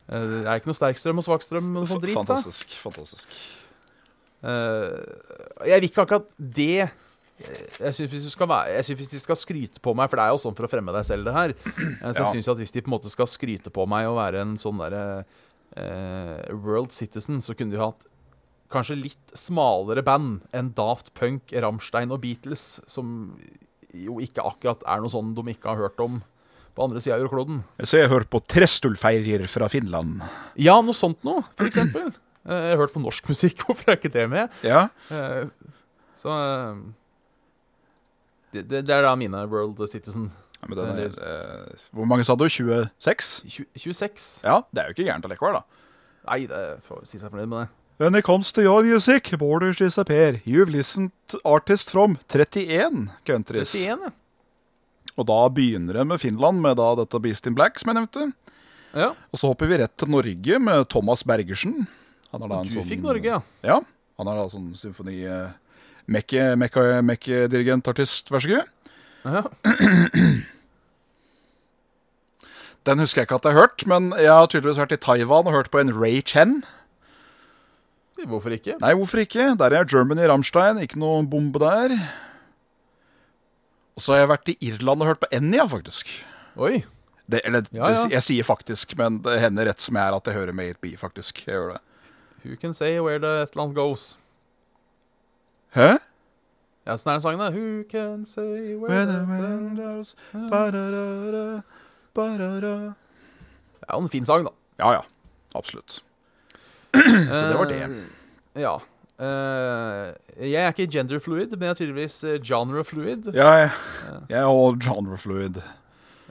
[0.09, 2.15] eh, det er ikke noe sterkstrøm og svakstrøm sånt drit.
[2.15, 2.23] da.
[2.23, 2.73] Fantastisk.
[2.81, 3.35] Fantastisk.
[4.43, 6.89] Eh, jeg vil ikke akkurat det
[7.39, 10.19] jeg synes, hvis du skal være, jeg synes hvis de skal skryte på meg For
[10.19, 11.53] det er jo sånn for å fremme deg selv, det her.
[11.65, 14.19] Eh, Så jeg synes at Hvis de på en måte skal skryte på meg og
[14.21, 15.25] være en sånn derre
[15.75, 18.05] eh, world citizen, så kunne de hatt
[18.73, 23.35] kanskje litt smalere band enn Daft Punk, Rammstein og Beatles, som
[23.93, 26.21] jo ikke akkurat er noe sånn de ikke har hørt om
[26.73, 27.59] på andre sida av jordkloden.
[27.85, 30.23] Så jeg hører på Trestulfeirer fra Finland.
[30.57, 32.13] Ja, noe sånt noe, for eksempel.
[32.43, 34.49] Eh, Jeg har hørt på norsk musikk, hvorfor er ikke det med?
[34.67, 34.89] Ja.
[35.15, 35.45] Eh,
[36.19, 36.27] Så
[38.53, 40.29] det, det, det er da mine World Citizen.
[40.61, 42.45] ja men den er, eh, hvor mange sa du?
[42.47, 43.43] 26?
[43.49, 44.27] 20, 26?
[44.47, 45.63] Ja, det er jo ikke gærent allikevel, da.
[46.29, 47.69] Nei, det får si seg fornøyd med det.
[48.01, 50.39] When it comes to your music, borders disappear.
[50.49, 51.11] You've listened
[51.45, 53.75] artist from 31 countries.
[53.75, 54.13] 31, ja.
[55.13, 58.31] Og da begynner det med Finland, med da dette Beast in Black, som jeg nevnte.
[58.97, 59.11] ja.
[59.29, 61.83] Og så hopper vi rett til Norge med Thomas Bergersen.
[62.31, 63.41] Han er da en Du sånn, fikk Norge, ja.
[63.61, 63.77] Ja,
[64.17, 65.19] han er da sånn symfoni...
[66.07, 66.55] Uh,
[67.07, 68.67] Mekke-dirigent-artist, vær så god.
[69.25, 69.43] ja.
[72.83, 75.47] Den husker jeg ikke at jeg har hørt, men jeg har tydeligvis vært i Taiwan
[75.47, 76.57] og hørt på en Ray Chen.
[78.27, 78.75] Hvorfor ikke?
[78.81, 79.45] Nei, hvorfor ikke?
[79.59, 81.95] Der er Germany Rammstein, ikke noe bombe der.
[83.95, 86.11] Og så har jeg vært i Irland og hørt på Enya, faktisk.
[86.59, 86.83] Oi.
[87.31, 88.09] Det, eller, Ja, det, ja.
[88.17, 90.97] jeg sier faktisk, men det hender rett som jeg er at jeg hører med 8B,
[90.99, 91.39] faktisk.
[91.47, 91.81] Jeg gjør det.
[92.43, 94.17] Who can say where the land goes?
[95.73, 95.89] Hæ?
[96.83, 97.49] Ja, sånn er den sangen, da.
[97.55, 101.61] Who can say where the wind goes, ba-da-da-da,
[102.17, 102.73] ba-da-da.
[103.79, 104.51] Det er jo en fin sang, da.
[104.81, 105.03] Ja, ja.
[105.55, 106.01] Absolutt.
[106.93, 107.83] Så det var det.
[107.89, 108.01] Uh,
[108.61, 108.75] Ja.
[109.23, 113.29] Uh, jeg er ikke genderfluid, men jeg er tydeligvis eh, genrefluid.
[113.33, 113.71] Ja, jeg,
[114.29, 115.59] jeg er òg genre fluid.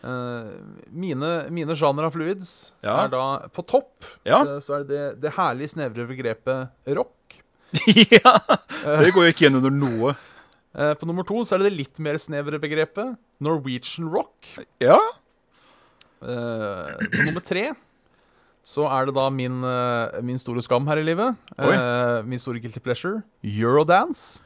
[0.03, 0.49] Eh,
[0.91, 3.05] mine, mine genre fluids Ja.
[3.05, 3.23] er da
[3.55, 4.05] på topp.
[4.27, 4.43] Ja.
[4.61, 7.39] så er det det, det herlig snevre begrepet rock.
[8.17, 8.35] ja!
[9.03, 10.15] Det går jo ikke igjen under noe.
[10.73, 14.49] Eh, på nummer to så er det det litt mer snevre begrepet Norwegian rock.
[14.83, 14.99] Ja.
[16.23, 17.71] Eh, på nummer tre
[18.63, 21.35] så er det da min, eh, min store skam her i livet.
[21.59, 21.75] Oi.
[21.75, 23.25] Eh, min store guilty pleasure.
[23.43, 24.41] Eurodance.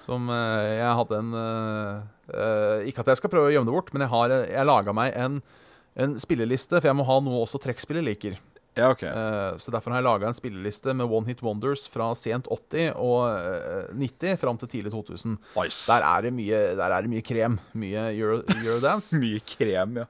[0.00, 1.96] Som eh, jeg hadde en eh,
[2.32, 4.94] eh, Ikke at jeg skal prøve å gjemme det bort, men jeg har jeg laga
[4.96, 5.42] meg en,
[6.00, 8.38] en spilleliste, for jeg må ha noe også trekkspillet liker.
[8.78, 9.02] Ja, ok.
[9.02, 12.92] Eh, så derfor har jeg laga en spilleliste med One Hit Wonders fra sent 80
[12.94, 15.34] og eh, 90 fram til tidlig 2000.
[15.56, 15.80] Nice.
[15.90, 17.58] Der er det mye, der er det mye krem.
[17.74, 19.18] Mye Euro, Eurodance.
[19.22, 20.08] Mye krem, ja.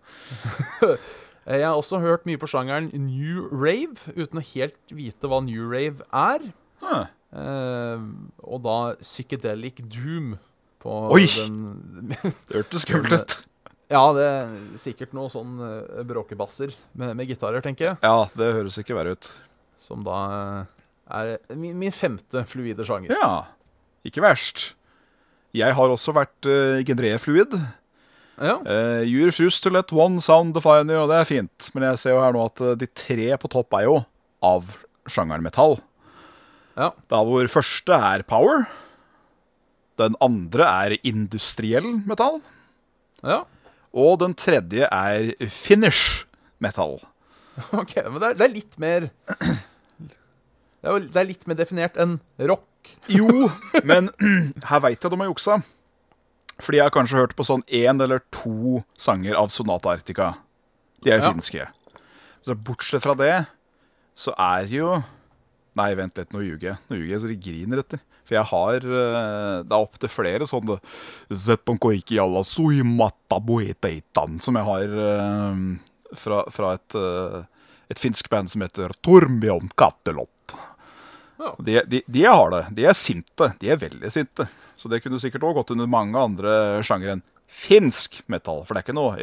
[0.84, 0.98] Eh,
[1.48, 5.64] Jeg har også hørt mye på sjangeren new rave, uten å helt vite hva new
[5.72, 6.44] rave er.
[6.82, 7.06] Huh.
[7.32, 8.04] Eh,
[8.44, 10.34] og da psychedelic doom
[10.84, 11.24] på Oi!
[11.24, 12.20] den Det
[12.52, 13.38] hørtes skummelt ut.
[13.88, 18.00] Ja, det er sikkert noe sånn eh, bråkebasser med, med gitarer, tenker jeg.
[18.04, 19.30] Ja, det høres ikke verre ut.
[19.80, 20.82] Som da eh,
[21.20, 23.14] er min, min femte fluide sjanger.
[23.16, 23.46] Ja,
[24.04, 24.72] ikke verst.
[25.56, 27.56] Jeg har også vært uh, genrefluid.
[28.38, 28.58] Ja.
[28.62, 31.70] Uh, you're refuse to let one sound define you, og det er fint.
[31.74, 33.96] Men jeg ser jo her nå at eh, de tre på topp er jo
[34.44, 34.76] av
[35.08, 35.78] sjangeren metall.
[36.76, 36.92] ja.
[37.10, 38.68] Da hvor første er power.
[39.98, 42.42] Den andre er industriell metall.
[43.24, 43.46] ja.
[43.94, 46.24] Og den tredje er finish
[46.60, 46.98] metal.
[47.72, 47.94] OK.
[48.04, 49.08] Men det er, det er litt mer
[50.78, 52.64] det er, det er litt mer definert enn rock.
[53.10, 53.48] Jo,
[53.84, 54.10] men
[54.70, 55.58] her veit jeg de har juksa.
[56.62, 60.32] Fordi jeg har kanskje hørt på sånn én eller to sanger av Sonata Arctica.
[61.04, 61.32] De er jo Ja.
[61.34, 61.66] finske.
[62.46, 63.46] Så bortsett fra det,
[64.18, 64.98] så er jo
[65.78, 66.78] Nei, vent litt, nå ljuger jeg.
[66.90, 68.00] Nå ljuger jeg så de griner etter.
[68.28, 70.78] For jeg har eh, Det er opptil flere sånne
[74.44, 75.62] Som jeg har eh,
[76.18, 77.40] fra, fra et, eh,
[77.92, 80.54] et finsk band som heter Torbjørn Kattelott.
[81.38, 81.54] Ja.
[81.62, 82.62] De, de, de har det.
[82.76, 83.52] De er sinte.
[83.60, 84.48] De er veldig sinte.
[84.78, 86.54] Så det kunne sikkert òg gått under mange andre
[86.86, 88.64] sjangere enn finsk metal.
[88.66, 89.14] For det er ikke noe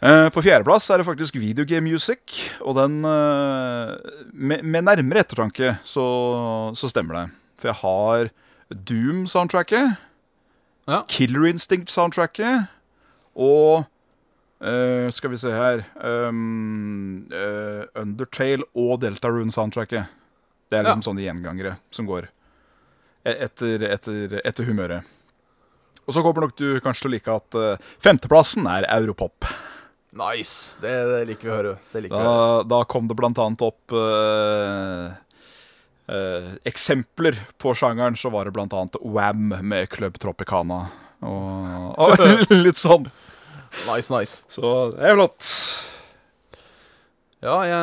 [0.00, 2.50] På fjerdeplass er det faktisk videogame music.
[2.60, 3.94] Og den eh,
[4.32, 6.04] med, med nærmere ettertanke så,
[6.76, 7.24] så stemmer det.
[7.62, 8.30] For jeg har
[8.90, 9.96] Doom-soundtracket,
[10.86, 11.00] Ja.
[11.10, 12.68] Killer Instinct-soundtracket
[13.34, 13.86] og
[14.56, 20.06] Uh, Skal vi se her um, uh, Undertale og Deltarune-soundtracket.
[20.72, 22.30] Det er liksom sånne gjengangere som går
[23.28, 25.04] e- etter, etter, etter humøret.
[26.08, 29.44] Og så kommer nok du kanskje til å like at uh, femteplassen er Europop.
[30.16, 30.78] Nice.
[30.80, 31.76] Det, det liker vi å høre.
[32.08, 35.12] Da, da kom det blant annet opp uh,
[36.08, 38.16] uh, eksempler på sjangeren.
[38.16, 40.86] Så var det blant annet Wam med Club Tropicana.
[41.20, 42.24] Og, og
[42.66, 43.08] litt sånn.
[43.84, 44.46] Nice, nice.
[44.52, 45.52] Så det er flott.
[47.44, 47.76] Ja, jeg,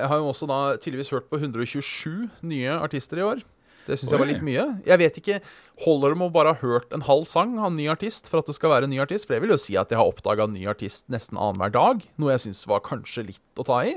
[0.00, 3.44] jeg har jo også da tydeligvis hørt på 127 nye artister i år.
[3.86, 4.64] Det syns jeg var litt mye.
[4.86, 5.36] Jeg vet ikke,
[5.84, 8.40] Holder det med å bare ha hørt en halv sang av en ny artist for
[8.40, 9.26] at det skal være en ny artist?
[9.28, 12.02] For jeg vil jo si at jeg har oppdaga en ny artist nesten annenhver dag.
[12.18, 13.92] Noe jeg syns var kanskje litt å ta i.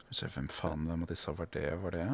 [0.00, 1.66] Skal vi se, hvem faen hvem av sa var det?
[1.82, 2.08] Var det?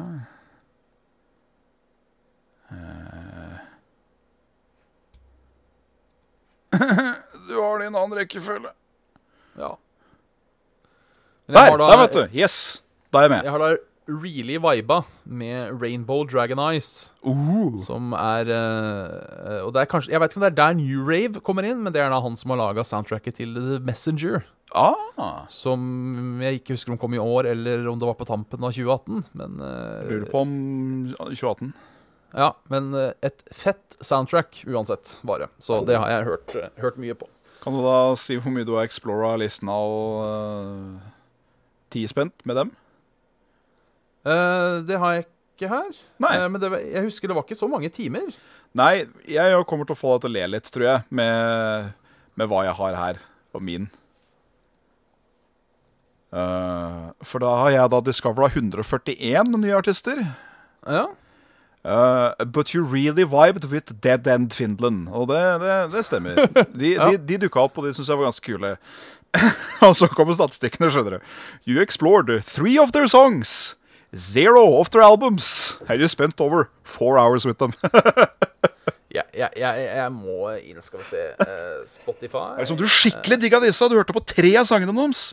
[2.69, 3.57] Eh.
[7.49, 8.71] Du har det i en annen rekkefølge.
[9.57, 9.71] Ja.
[11.49, 12.23] Der, da- der, vet du.
[12.37, 12.81] Yes.
[13.09, 13.47] Da er jeg med.
[13.47, 13.69] Jeg har da
[14.09, 17.77] really viba med Rainbow Dragon Eyes, Uh.
[17.83, 21.03] som er uh, Og det er kanskje Jeg vet ikke om det er der New
[21.05, 24.43] Rave kommer inn, men det er da han som har laga soundtracket til The Messenger.
[24.75, 25.45] Ah.
[25.49, 28.73] Som jeg ikke husker om kom i år, eller om det var på tampen av
[28.75, 29.23] 2018.
[29.33, 30.51] Men, uh, Lurer på om
[31.17, 31.73] 2018.
[32.37, 35.47] ja, men eh, et fett soundtrack uansett, bare.
[35.57, 37.25] Så det har jeg hørt, hørt mye på.
[37.63, 40.99] Kan du da si hvor mye du har explora listen av uh,
[41.91, 42.69] tispent med dem?
[44.25, 45.89] Eh, det har jeg ikke her.
[46.29, 48.27] Eh, men det, var- jeg husker det var ikke så mange timer.
[48.77, 51.93] Nei, jeg kommer til å få deg til å le litt, tror jeg, med,
[52.37, 53.21] med hva jeg har her
[53.57, 53.87] og min.
[56.29, 60.19] Uh, for da har jeg da discovera 141 nye artister.
[60.85, 61.07] Ja.
[61.81, 65.07] Uh, but you really vibed with Dead End Finland.
[65.09, 66.43] Og det, det, det stemmer.
[66.77, 67.09] De, Ja.
[67.09, 68.75] de, de dukka opp, og de syntes jeg var ganske kule.
[69.87, 71.33] og så kommer statistikkene, skjønner du.
[71.65, 73.73] You explored three of their songs.
[74.15, 75.77] Zero of their albums.
[75.87, 77.73] And you spent over four hours with them.
[79.09, 82.59] Jeg, ja, ja, jeg må inn, skal vi se uh, Spotify.
[82.59, 83.87] Det er som du skikkelig digga disse.
[83.89, 85.31] Du hørte på tre av sangene deres.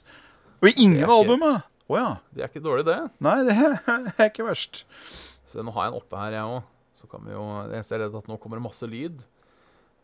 [0.63, 1.61] Og i ingen av albumene.
[1.85, 2.15] Oh, ja.
[2.33, 2.97] Det er ikke dårlig, det.
[3.21, 3.77] Nei, det er
[4.31, 4.87] ikke verst.
[5.45, 6.73] Så nå har jeg den oppe her, jeg òg.
[6.97, 9.21] Så kan vi jo jeg er redd at nå kommer det masse lyd.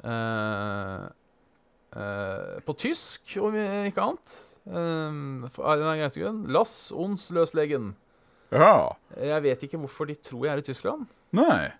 [0.05, 1.09] Uh,
[1.97, 4.37] uh, på tysk, om ikke annet.
[6.05, 6.45] Geitungen.
[6.53, 7.95] Lass ons løslegen.
[8.53, 8.93] Ja.
[9.17, 11.07] Jeg vet ikke hvorfor de tror jeg er i Tyskland.
[11.37, 11.73] Nei.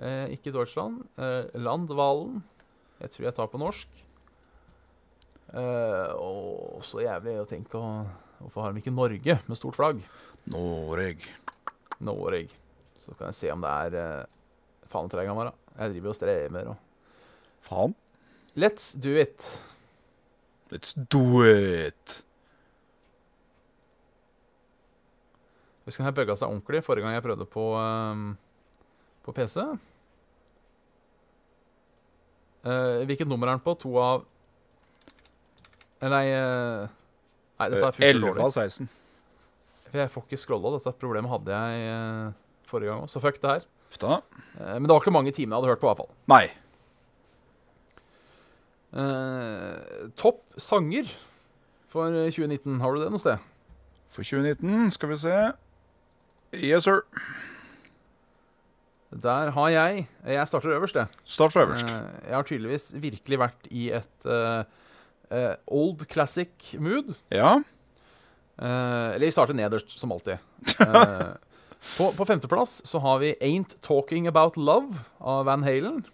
[0.00, 1.02] Eh, ikke Deutschland.
[1.20, 2.40] Eh, Landvalen.
[3.02, 4.02] Jeg tror jeg tar på norsk.
[5.52, 7.80] Eh, og så jævlig å tenke
[8.42, 10.00] Hvorfor har de ikke Norge med stort flagg?
[10.50, 11.26] Noreg.
[12.00, 12.48] Norge.
[12.98, 14.30] Så kan jeg se om det er eh,
[14.90, 16.88] Faen tre ganger da Jeg driver og strever og
[17.62, 17.94] Faen.
[18.58, 19.46] Let's do it.
[20.72, 22.22] Let's do it.
[25.86, 28.28] Husk den her bugga seg ordentlig forrige gang jeg prøvde på, um,
[29.26, 29.64] på PC.
[32.62, 33.74] Uh, hvilket nummer er den på?
[33.82, 34.28] To av
[36.02, 36.90] Eh, Nei uh,
[37.60, 38.88] Nei, dette er funker 11 av 16.
[39.92, 40.72] For jeg får ikke scrolla.
[40.74, 42.32] Dette problemet hadde jeg uh,
[42.66, 43.68] forrige gang òg, så fuck det her.
[43.92, 46.12] Eh, men det var ikke mange timer jeg hadde hørt på, i hvert fall.
[46.32, 46.44] Nei.
[48.92, 51.12] Uh, topp sanger
[51.92, 52.80] for 2019.
[52.82, 53.44] Har du det noe sted?
[54.12, 55.36] For 2019 skal vi se.
[56.52, 57.00] Yes, sir.
[59.22, 61.06] Der har jeg Jeg starter øverst, jeg.
[61.24, 61.84] Start fra øverst.
[61.84, 67.14] Eh, jeg har tydeligvis virkelig vært i et uh, old classic mood.
[67.30, 67.54] Ja.
[68.58, 70.36] Uh, eller vi starter nederst, som alltid.
[71.96, 76.04] På, på femteplass så har vi Ain't Talking About Love av Van Halen.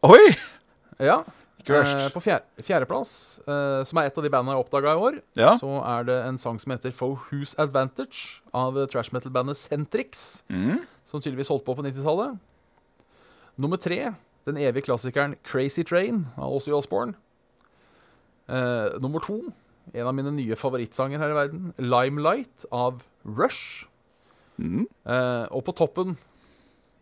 [0.00, 0.32] Oi!
[0.96, 1.18] Ja.
[1.68, 5.20] Eh, på fjer fjerdeplass, eh, som er et av de bandene jeg oppdaga i år,
[5.36, 5.56] Ja.
[5.58, 10.86] så er det en sang som heter For Whose Advantage av trash metal-bandet Centrix, Mm.
[11.04, 12.38] som tydeligvis holdt på på 90-tallet.
[13.58, 14.14] Nummer tre,
[14.46, 17.14] den evige klassikeren Crazy Train av Ozzy Osborne.
[18.48, 19.52] Eh, nummer to,
[19.94, 23.84] en av mine nye favorittsanger her i verden, Limelight av Rush.
[24.58, 24.86] Mm.
[25.06, 26.16] Eh, og på toppen,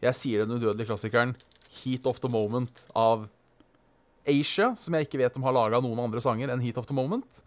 [0.02, 1.36] jeg sier den udødelige klassikeren
[1.70, 3.28] Heat of the Moment av
[4.28, 6.96] Asia, som jeg ikke vet om har laga noen andre sanger enn Heat of the
[6.96, 7.42] Moment.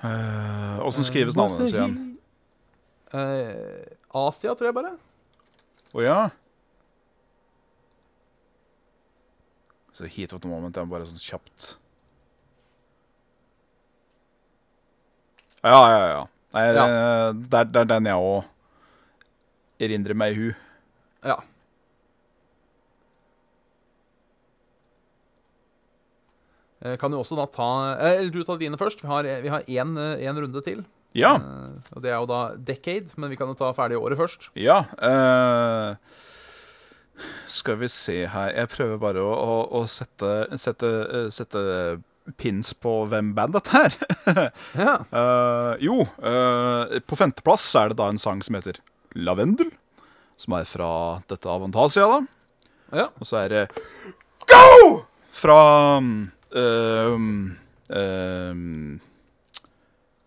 [0.00, 1.96] Åssen uh, skrives Eh, navnet hennes igjen?
[3.12, 4.94] Eh, Asia, tror jeg bare.
[5.92, 6.20] Å ja.
[9.92, 11.74] Så Heat of the Moment er bare sånn kjapt
[15.60, 16.20] Ja, ja, ja.
[16.56, 16.86] Nei, Ja.
[16.86, 18.48] Det, det, er, det er den jeg òg
[19.84, 20.46] erindrer meg i hu.
[21.24, 21.36] Ja.
[27.00, 29.02] Kan jo også da ta eh, Eller du tar dine først.
[29.04, 30.84] Vi har vi én eh, runde til.
[31.16, 31.34] Ja.
[31.36, 34.50] Eh, og Det er jo da Decade, men vi kan jo ta ferdig året først.
[34.58, 34.84] Ja.
[34.96, 35.96] Uh,
[37.50, 41.60] skal vi se her Jeg prøver bare å, å, å sette, sette, eh, sette
[42.40, 43.98] pins på hvem bandet er.
[44.78, 44.94] Ja.
[45.10, 48.78] uh, jo, uh, på femteplass er det da en sang som heter
[49.18, 49.72] Lavendel.
[50.40, 50.90] Som er fra
[51.28, 52.20] dette Avantasia, da.
[53.02, 53.08] ja.
[53.20, 53.64] Og så er det
[54.48, 55.02] Go!
[55.36, 55.58] Fra
[56.00, 57.56] um, um,
[57.88, 59.00] um,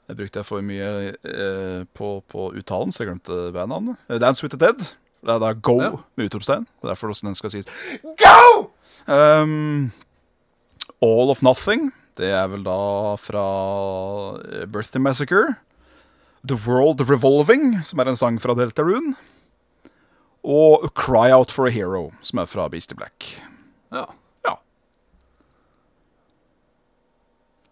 [0.07, 3.95] Jeg brukte for mye uh, på, på uttalen, så jeg glemte bandnavnet.
[4.09, 4.79] Uh, Dance with the Dead.
[5.23, 5.91] Det er da Go Ja.
[6.19, 6.65] med utropstegn.
[6.67, 7.65] Det er derfor også den skal sies
[8.03, 8.69] Go!
[9.07, 9.91] Um,
[11.01, 11.91] All of Nothing.
[12.19, 13.43] Det er vel da fra
[14.43, 15.55] eh, Birthday Massacre.
[16.45, 19.15] The World Revolving, som er en sang fra Deltarune.
[20.43, 23.39] Og Cry Out for a Hero, som er fra Beastie Black.
[23.91, 24.05] ja.
[24.45, 24.55] Ja.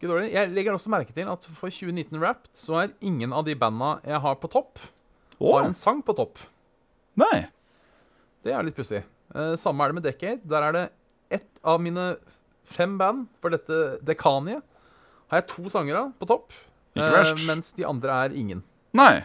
[0.02, 0.32] Ikke dårlig.
[0.34, 4.00] Jeg legger også merke til at for 2019 Wrapped så er ingen av de banda
[4.02, 4.82] jeg har på topp,
[5.38, 6.42] har en sang på topp.
[7.22, 7.44] Nei.
[8.42, 9.04] Det er litt pussig.
[9.36, 10.42] Eh, samme er det med Decade.
[10.50, 10.84] Der er det
[11.38, 12.16] ett av mine
[12.66, 14.66] fem band for dette dekaniet.
[15.30, 16.58] Har jeg to sanger av på topp,
[16.98, 18.66] eh, mens de andre er ingen.
[18.98, 19.22] Nei.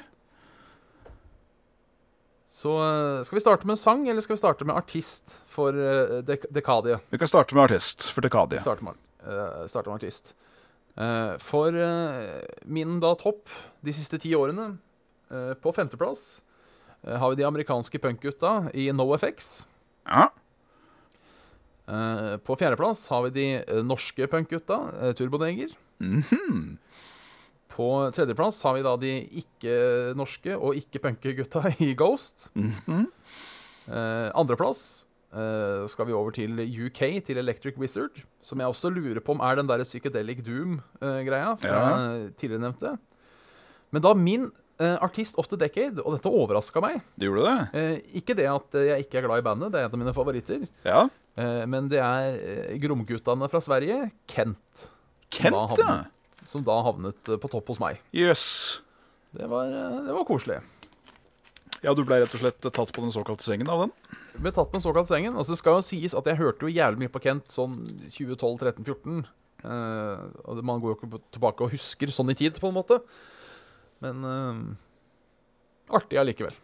[2.52, 5.72] Så eh, skal vi starte med sang, eller skal vi starte med artist for
[6.20, 7.00] dek Dekadie?
[7.08, 8.60] Vi kan starte med artist for Vi Dekadie.
[8.60, 10.36] starter med, uh, starte med artist.
[10.96, 13.52] Eh, for eh, min da topp
[13.84, 14.74] de siste ti årene,
[15.30, 16.42] eh, på femteplass,
[17.06, 19.66] har vi de amerikanske punkgutta i NoFX.
[20.08, 20.24] Ja.
[22.42, 25.70] På fjerdeplass har vi de norske punkgutta, Turboneger.
[26.00, 26.78] -hmm.
[27.76, 32.48] På tredjeplass har vi da de ikke-norske og ikke-punke-gutta i Ghost.
[32.54, 33.06] Mhm.
[33.86, 38.22] Eh, andreplass eh, skal vi over til UK, til Electric Wizard.
[38.42, 42.28] Som jeg også lurer på om er den der Psychedelic Doom-greia fra Ja.
[42.38, 42.96] tidligere nevnte.
[43.92, 44.48] Men da min
[44.80, 47.60] uh, artist of the decade, og dette overraska meg Det gjorde det?
[47.72, 50.00] Uh, Ikke det at eh, jeg ikke er glad i bandet, det er en av
[50.02, 50.66] mine favoritter.
[50.84, 51.06] Ja.
[51.36, 54.88] Eh, men det er eh, Gromguttene fra Sverige, Kent,
[55.30, 55.96] Kent, Da ja.
[56.44, 58.00] som da havnet eh, på topp hos meg.
[58.12, 58.82] Jøss.
[59.36, 60.60] Det var, eh, det var koselig.
[61.86, 63.92] Ja, du ble rett og slett tatt på den såkalte sengen av den?
[64.42, 65.36] Ble tatt på den såkalte sengen.
[65.38, 67.76] Altså, det skal jo sies at jeg hørte jo jævlig mye på Kent sånn
[68.10, 69.20] 2012, 13, 14.
[69.62, 72.98] Uh, og man går jo ikke tilbake og husker sånn i tid, på en måte.
[74.02, 76.58] Men uh, artig allikevel.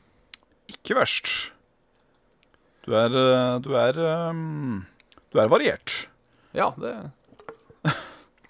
[0.74, 1.52] Ikke verst.
[2.82, 3.98] Du er eh, Du er
[4.32, 4.80] um,
[5.30, 6.08] Du er variert.
[6.50, 6.96] Ja, det,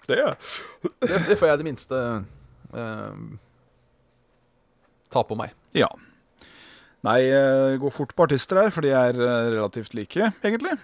[0.09, 1.99] Det det, det får jeg det minste
[2.73, 3.19] uh,
[5.13, 5.53] ta på meg.
[5.77, 5.91] Ja.
[7.03, 10.77] Nei, eh, går fort på artister her, for de er eh, relativt like, egentlig.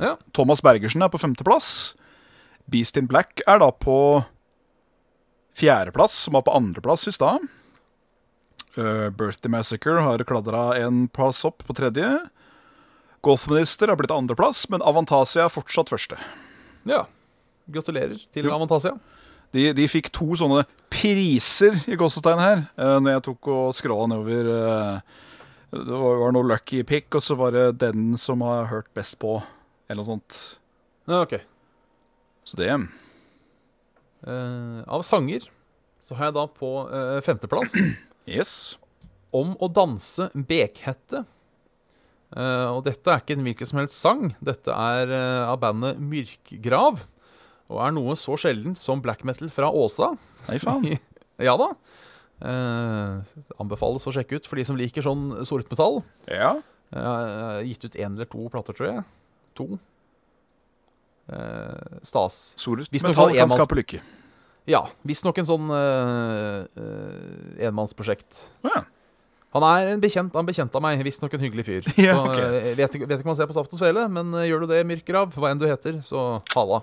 [0.00, 0.14] Ja.
[0.36, 1.92] Thomas Bergersen er på femteplass.
[2.70, 3.96] Beast in Black er da på
[5.60, 7.44] fjerdeplass, som var på andreplass i stad.
[8.78, 12.08] Uh, Birthday Massacre har kladra en plass opp på tredje.
[13.26, 16.20] Gothminister har blitt andreplass, men Avantasia er fortsatt første.
[16.88, 17.04] ja.
[17.70, 18.50] Gratulerer til Jo.
[18.56, 18.96] Avantasia.
[19.54, 24.08] De, de fikk to sånne priser i gåsetegn her, uh, når jeg tok og skråla
[24.10, 24.48] nedover.
[24.56, 25.28] eh,
[25.70, 29.18] det var, var noe lucky pick, og så var det den som har hørt best
[29.22, 29.36] på,
[29.86, 30.58] eller noe sånt.
[31.06, 31.34] Ja, ok.
[32.48, 32.86] Så det uh,
[34.90, 35.46] av sanger
[36.02, 37.76] så har jeg da på uh, femteplass
[38.30, 38.78] Yes.
[39.34, 41.24] Om å danse bekhette.
[42.34, 44.34] Uh, og dette er ikke en hvilken som helst sang.
[44.42, 45.14] Dette er
[45.46, 47.04] av bandet Myrkgrav.
[47.70, 50.12] Og er noe så sjeldent som black metal fra Åsa.
[50.48, 50.98] Nei, faen.
[51.46, 51.68] ja da.
[52.40, 56.00] Eh, anbefales å sjekke ut for de som liker sånn sortmetall.
[56.30, 56.54] Ja.
[56.94, 59.04] Har gitt ut én eller to plater, tror jeg.
[59.60, 59.66] To.
[61.30, 62.54] Eh, stas.
[62.58, 64.00] Soret metall kan skape lykke.
[64.70, 68.42] Ja, visstnok en sånn uh, uh, enmannsprosjekt.
[68.66, 68.82] Ja.
[69.56, 71.88] Han er en bekjent, han bekjent av meg, visstnok en hyggelig fyr.
[71.98, 72.38] Ja, så, ok.
[72.38, 74.62] eh, vet, ikke- vet ikke om han ser på Saft og Svele, men eh, gjør
[74.62, 76.20] du det, Myrkrav, hva enn du heter, så
[76.54, 76.82] halla.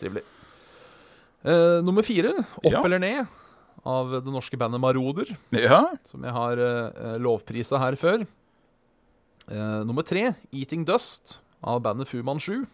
[0.00, 0.24] Trivelig.
[1.44, 2.32] Eh, nummer fire,
[2.64, 2.80] Opp Ja.
[2.82, 3.30] eller ned,
[3.84, 5.82] av det norske bandet Maroder, ja.
[6.08, 8.24] som jeg har uh, lovprisa her før.
[9.50, 12.64] Uh, nummer tre, Eating Dust, av bandet Fuman 7.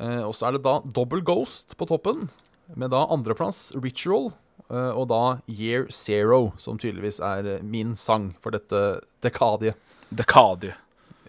[0.00, 2.28] Uh, og så er det da Double Ghost på toppen,
[2.76, 4.30] med da andreplass Ritual,
[4.70, 9.78] Uh, og da Year Zero, som tydeligvis er eh, min sang for dette dekadiet.
[10.14, 10.78] Dekadiet.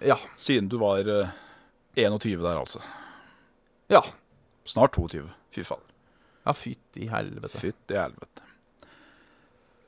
[0.05, 0.19] Ja.
[0.37, 1.31] Siden du var eh,
[1.97, 2.83] 21 der, altså.
[3.89, 4.03] Ja.
[4.69, 5.25] Snart 22.
[5.55, 5.81] Fy faen.
[6.45, 7.59] Ja, fytti helvete.
[7.61, 8.45] Fytti helvete.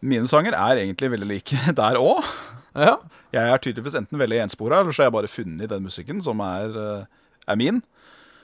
[0.03, 2.25] Mine sanger er egentlig veldig like der òg.
[2.75, 2.97] Ja.
[3.33, 6.41] Jeg er tydeligvis enten veldig enspora, eller så har jeg bare funnet den musikken som
[6.45, 7.05] er, eh,
[7.49, 7.79] er min.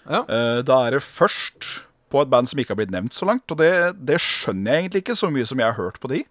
[0.10, 0.24] Ja.
[0.26, 1.68] Eh, Da er det først
[2.10, 3.70] på et band som ikke har blitt nevnt så langt, og det,
[4.02, 6.24] det skjønner jeg egentlig ikke så mye som jeg har hørt på de.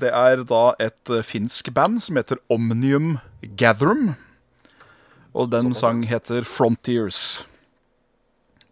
[0.00, 3.18] Det er da et eh, finsk band som heter Omnium
[3.60, 4.14] Gatherum.
[5.36, 7.44] Og den sang heter Frontiers.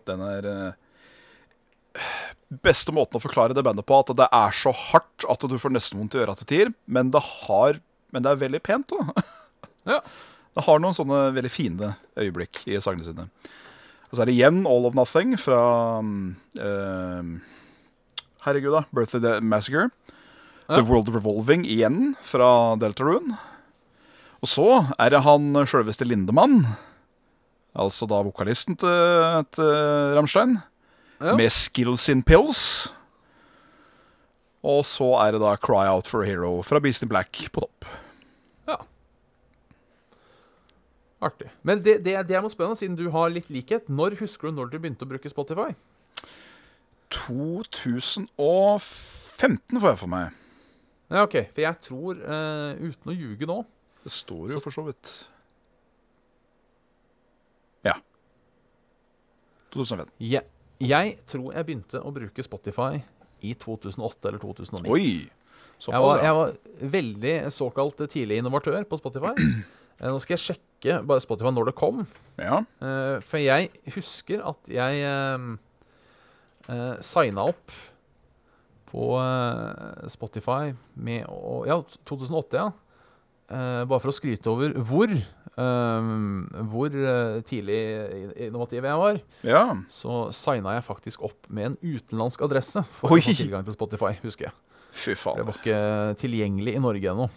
[0.09, 0.49] Den er
[2.63, 5.73] Beste måten å forklare det bandet på, at det er så hardt at du får
[5.75, 7.81] nesten vondt i øra til tider, men det, har,
[8.15, 9.25] men det er veldig pent da.
[9.87, 10.01] Ja.
[10.57, 13.27] Det har noen sånne veldig fine øyeblikk i sangene sine.
[14.09, 15.61] Og så er det igjen All of Nothing fra
[16.01, 17.29] eh,
[18.47, 18.83] Herregud, da.
[18.95, 19.91] Birthday Massacre.
[20.67, 20.79] Ja.
[20.79, 23.37] The World Revolving igjen fra Deltarune.
[24.43, 24.69] Og så
[24.99, 26.65] er det han sjølveste Lindemann.
[27.77, 29.71] Altså da vokalisten til, til
[30.17, 30.57] Rammstein.
[31.21, 31.37] Ja.
[31.37, 32.93] Med Skills in Pills.
[34.67, 37.61] Og så er det da Cry Out for a Hero fra Beast in Black på
[37.61, 37.85] topp.
[38.67, 38.77] ja.
[41.21, 41.51] Artig.
[41.63, 43.89] Men det, det, det jeg må spørre spennende, siden du har litt likhet.
[43.89, 45.71] Når husker du når du begynte å bruke Spotify?
[47.15, 50.27] 2015 får jeg for meg.
[51.11, 51.37] Ja, ok.
[51.55, 53.61] For jeg tror, uh, uten å ljuge nå
[54.03, 55.11] Det står jo for så vidt.
[57.87, 57.95] Ja.
[59.75, 60.11] 2015.
[60.19, 60.43] jeg,
[60.83, 63.01] jeg tror jeg begynte å bruke Spotify
[63.45, 64.91] i 2008 eller 2009.
[64.93, 65.29] Oi!
[65.87, 66.53] Jeg var, jeg var
[66.97, 69.35] veldig såkalt tidlig innovatør på Spotify.
[69.97, 72.03] Eh, Nå skal jeg sjekke bare Spotify når det kom.
[72.37, 72.59] ja.
[72.85, 74.99] Eh, For jeg husker at jeg
[76.69, 77.73] uh, signa opp
[78.91, 82.69] på eh, Spotify med å Ja, 2008, ja.
[83.47, 86.07] Eh, bare for å skryte over hvor eh,
[86.73, 87.77] Hvor eh, tidlig
[88.49, 89.63] innovativ jeg var, Ja.
[89.89, 93.21] så signa jeg faktisk opp med en utenlandsk adresse for Oi.
[93.21, 94.57] å få tilgang til Spotify, husker jeg.
[94.97, 95.37] Fy faen.
[95.39, 95.81] Det var ikke
[96.25, 97.29] tilgjengelig i Norge ennå.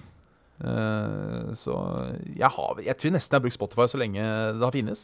[1.60, 1.74] Så
[2.36, 4.24] jeg, har, jeg tror nesten jeg har brukt Spotify så lenge
[4.58, 5.04] det har finnes.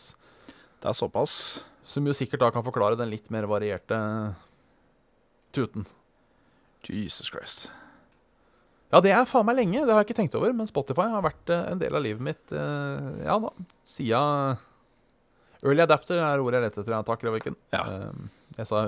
[0.82, 1.36] Det er såpass.
[1.86, 4.00] Som jo sikkert da kan forklare den litt mer varierte
[5.56, 5.86] tuten.
[6.88, 7.68] Jesus Christ.
[8.96, 10.54] Ja, det er faen meg lenge, det har jeg ikke tenkt over.
[10.56, 13.52] Men Spotify har vært eh, en del av livet mitt eh, ja da,
[13.92, 14.62] siden
[15.66, 16.96] Early adapter er ordet jeg lette etter.
[17.04, 17.58] Takk, Reviken.
[17.76, 17.82] Ja.
[17.92, 18.86] Eh, jeg sa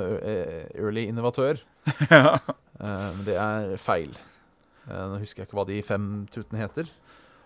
[0.79, 1.57] early innovatør,
[2.13, 2.37] ja.
[2.79, 4.13] men det er feil.
[4.87, 6.87] Nå husker jeg ikke hva de fem tutene heter.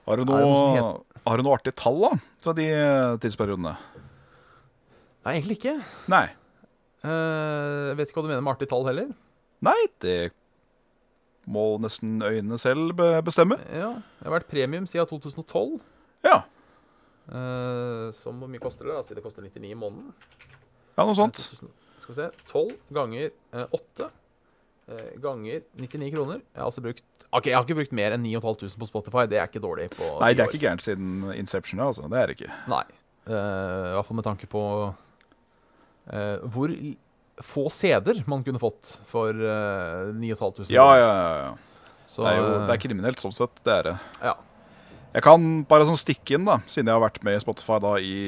[0.05, 0.91] Har du noe
[1.25, 2.11] har du noe artig tall da,
[2.43, 2.67] fra de
[3.23, 3.73] tidsperiodene?
[5.25, 5.73] Nei, egentlig ikke.
[6.13, 6.27] Nei.
[7.01, 9.09] Jeg vet ikke hva du mener med artig tall heller.
[9.65, 10.15] Nei, det
[11.51, 12.95] må nesten øynene selv
[13.25, 13.59] bestemme.
[13.69, 15.79] Ja, Det har vært premium siden 2012.
[16.25, 16.41] Ja,
[17.31, 18.95] Uh, som hvor mye koster det?
[18.97, 19.15] da?
[19.15, 20.09] Det koster 99 i måneden.
[20.97, 21.37] ja noe sånt.
[21.53, 21.69] 2000
[22.01, 24.07] Skal vi se 12 ganger uh, 8
[24.89, 26.41] eh, ganger 99 kroner.
[26.41, 29.23] Jeg har altså brukt Ok, jeg har ikke brukt mer enn 9500 på Spotify.
[29.31, 32.09] Det er ikke dårlig på Nei, det er ikke gærent siden Inception, altså.
[32.11, 32.51] Det er det ikke.
[32.67, 32.83] Nei.
[33.29, 36.73] Uh, I hvert fall med tanke på uh, hvor
[37.39, 40.71] få CD-er man kunne fått for uh, 9500.
[40.73, 41.35] Ja, ja, ja.
[41.47, 41.51] ja.
[42.05, 43.99] Så, Det er jo det er eh, kriminelt sånn sett, det er det.
[44.23, 44.37] ja.
[45.11, 47.97] Jeg kan bare sånn stikke inn, da, siden jeg har vært med i Spotify da
[47.99, 48.19] i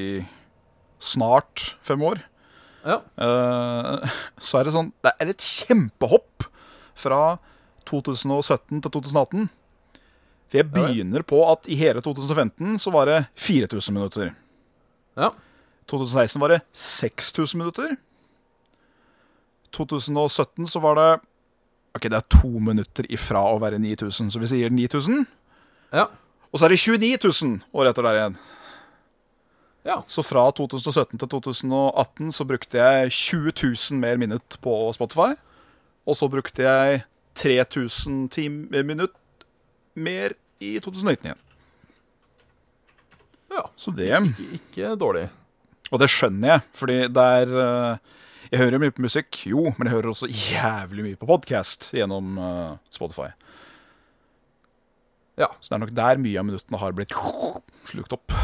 [1.04, 2.20] snart fem år.
[2.84, 2.97] ja.
[3.16, 4.04] Uh,
[4.43, 6.47] så er det sånn Det er et kjempehopp
[6.99, 7.38] fra
[7.88, 9.47] 2017 til 2018.
[10.51, 14.34] For jeg begynner på at i hele 2015 så var det 4000 minutter.
[15.18, 15.32] Ja.
[15.91, 17.95] 2016 var det 6000 minutter.
[19.76, 21.12] 2017 så var det
[21.94, 25.26] Ok, det er to minutter ifra å være 9000, så vi sier 9000.
[25.94, 26.08] ja.
[26.54, 27.18] Og så er det 29
[27.50, 28.36] 000 år etter der igjen.
[29.90, 29.96] Ja.
[30.08, 35.34] Så fra 2017 til 2018 så brukte jeg 20 000 mer minutt på Spotify.
[36.06, 37.04] Og så brukte jeg
[37.42, 39.18] 3000 tim minutt
[39.98, 41.42] mer i 2019 igjen.
[43.50, 43.66] ja.
[43.76, 45.30] Så det Ikke, ikke dårlig.
[45.92, 47.98] Og det skjønner jeg, fordi det er eh,
[48.52, 52.36] Jeg hører mye på musikk, jo, men jeg hører også jævlig mye på podkast gjennom
[52.41, 53.32] uh, Spotify.
[55.39, 55.50] Ja.
[55.60, 57.16] Så det er nok der mye av minuttene har blitt
[57.89, 58.36] slukt opp.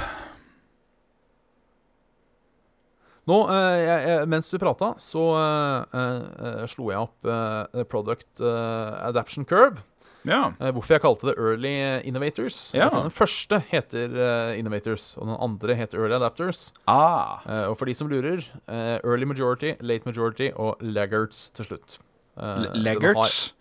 [3.29, 8.95] Nå, eh, jeg, mens du prata, så eh, eh, slo jeg opp eh, Product eh,
[9.05, 9.83] Adaption Curve.
[10.27, 10.53] Ja.
[10.59, 11.73] Eh, hvorfor jeg kalte det Early
[12.07, 12.57] Innovators.
[12.75, 12.89] Ja.
[12.91, 16.69] Den første heter eh, Innovators, og den andre heter Early Adapters.
[16.91, 17.45] Ah.
[17.45, 21.99] Eh, og for de som lurer, Early Majority, Late Majority og Laggards til slutt.
[22.37, 23.53] Laggards?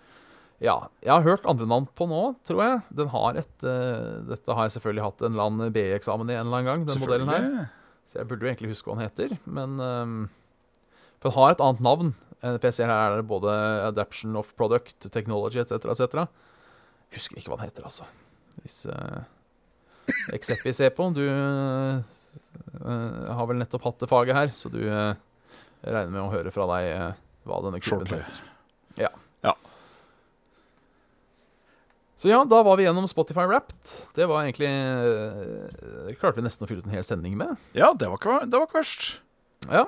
[0.62, 0.88] Ja.
[1.04, 2.78] Jeg har hørt andre navn på nå, tror jeg.
[2.98, 6.59] Den har et Dette har jeg selvfølgelig hatt en eller annen BI-eksamen i en eller
[6.59, 7.68] annen gang, den modellen her.
[8.09, 10.18] Så jeg burde jo egentlig huske hva den heter, men ehm,
[11.20, 12.12] For den har et annet navn.
[12.40, 13.52] For jeg ser her er det både
[13.88, 15.90] Adaption of Product, Technology etc.
[15.92, 16.28] etc.
[17.14, 18.09] Husker ikke hva den heter, altså.
[18.62, 19.22] Hvis uh,
[20.34, 22.00] Ekseppi ser på Du eh,
[22.80, 25.14] eh, har vel nettopp hatt det faget her, så du uh,
[25.84, 28.40] regner med å høre fra deg uh, hva denne klubben heter.
[29.00, 29.12] Ja.
[29.44, 29.54] Ja.
[32.18, 33.92] Så ja, da var vi gjennom Spotify Wrapped.
[34.16, 37.54] Det var egentlig eh, Det klarte vi nesten å fylle ut en hel sending med.
[37.78, 39.11] Ja, det var ikke, det var ikke verst.
[39.68, 39.86] Ja.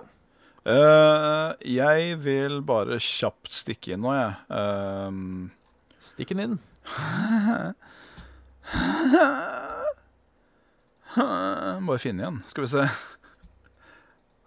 [0.60, 4.36] Uh, jeg vil bare kjapt stikke inn nå, jeg.
[4.52, 5.48] Uh,
[6.00, 6.58] Stikk den inn.
[11.80, 12.38] Må jeg finne igjen.
[12.50, 12.84] Skal vi se.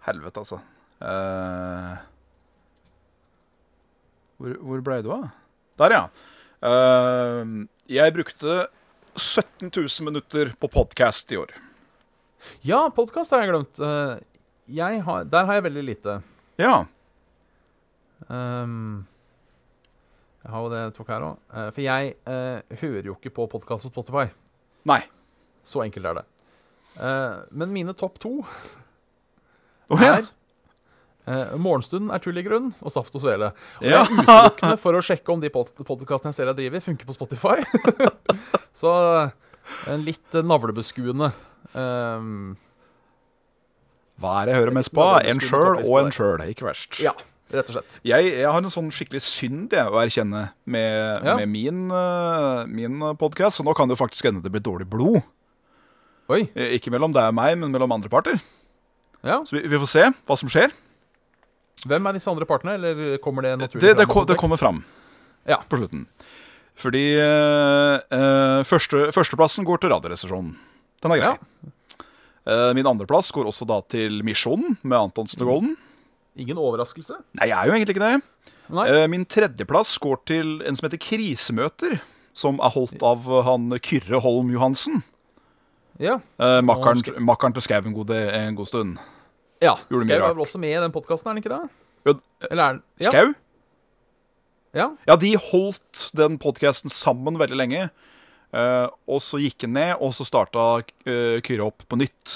[0.06, 0.60] Helvete, altså.
[1.04, 1.94] Uh,
[4.38, 5.26] hvor hvor blei du av?
[5.80, 6.04] Der, ja.
[6.64, 8.58] Uh, jeg brukte
[9.20, 11.52] 17 000 minutter på podkast i år.
[12.64, 13.80] Ja, podkast har jeg glemt.
[13.80, 14.20] Uh,
[14.68, 16.12] Jeg har, der har jeg veldig lite.
[16.56, 16.86] Ja.
[18.32, 19.04] Ehm,
[20.44, 21.36] jeg har jo det tok her òg.
[21.72, 24.26] for jeg eh, hører jo ikke på podkast på Spotify.
[24.84, 25.00] Nei.
[25.64, 26.24] Så enkelt er det.
[27.00, 28.34] Eh, men mine topp to
[29.88, 30.18] oh, ja.
[30.20, 30.28] er
[31.26, 33.50] eh, Morgenstunden er tull i grunn og Saft og Svele.
[33.80, 34.04] Og Ja.
[34.04, 37.08] jeg er utelukkende for å sjekke om de pod podkastene jeg ser jeg driver, funker
[37.08, 37.56] på Spotify.
[38.80, 38.92] Så
[39.88, 41.32] en litt eh, navlebeskuende
[41.72, 42.56] ehm,
[44.20, 45.06] Hva er det jeg hører mest på?
[45.24, 46.44] En sjøl og en sjøl.
[46.52, 47.00] Ikke verst.
[47.02, 47.16] Ja,
[47.52, 47.98] rett og slett.
[48.06, 51.36] Jeg, jeg har en sånn skikkelig synd jeg, å erkjenne med, Ja.
[51.36, 53.58] med min, uh, min podkast.
[53.60, 55.20] Så nå kan det jo faktisk hende det blir dårlig blod.
[56.32, 56.48] Oi.
[56.56, 58.40] Eh, Ikke mellom deg og meg, men mellom andre parter.
[59.22, 59.42] Ja.
[59.44, 60.72] Så vi, vi får se hva som skjer.
[61.84, 63.82] Hvem er disse andre partene, eller kommer det naturlig?
[63.84, 64.82] Det, det, ko- det kommer fram
[65.46, 65.58] Ja.
[65.68, 66.06] på slutten.
[66.80, 70.56] Fordi eh, eh, første, førsteplassen går til Radioresepsjonen.
[71.04, 71.34] Den er grei.
[71.36, 71.70] Ja.
[72.44, 75.76] Eh, min andreplass går også da til Misjonen med Antonsen og Golden.
[76.36, 77.14] Ingen overraskelse?
[77.38, 78.22] Nei, jeg er jo egentlig ikke det.
[78.90, 82.00] Eh, min tredjeplass går til en som heter Krisemøter.
[82.34, 85.04] Som er holdt av han Kyrre Holm Johansen.
[86.02, 86.16] Ja.
[86.42, 88.96] Eh, makkeren, makkeren til Skau en, god- en god stund.
[89.62, 89.76] ja.
[89.86, 91.70] Skau er vel også med i den podkasten, er han ikke det?
[92.08, 92.16] Jo,
[92.50, 93.10] Eller er ja.
[93.12, 93.34] Skau?
[94.74, 94.88] Ja.
[95.06, 97.84] Ja, de holdt den podkasten sammen veldig lenge.
[98.54, 100.64] Eh, og så gikk han ned, og så starta
[101.06, 102.34] eh, Kyrre opp på nytt.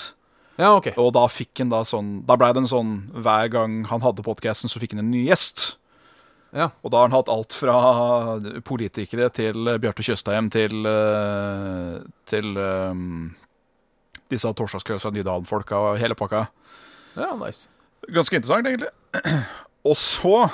[0.58, 0.90] Ja, OK.
[0.98, 4.24] Og da fikk han da sånn Da blei det en sånn Hver gang han hadde
[4.26, 5.76] podkasten, så fikk han en ny gjest.
[6.50, 6.70] Ja.
[6.82, 7.76] Og da har han hatt alt fra
[8.66, 11.98] politikere til Bjarte Tjøstheim til, eh,
[12.30, 13.34] til um,
[14.32, 16.46] disse torsdagskvelds fra Nydalen-folka og hele pakka.
[17.18, 17.68] ja, nice.
[18.08, 18.88] Ganske interessant, egentlig.
[19.88, 20.48] Og så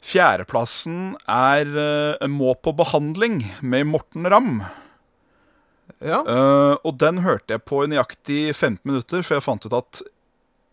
[0.00, 4.62] Fjerdeplassen er eh, Må på behandling med Morten Ramm.
[6.00, 9.74] Ja, Uh, og den hørte jeg på i nøyaktig 15 minutter, før jeg fant ut
[9.76, 10.00] at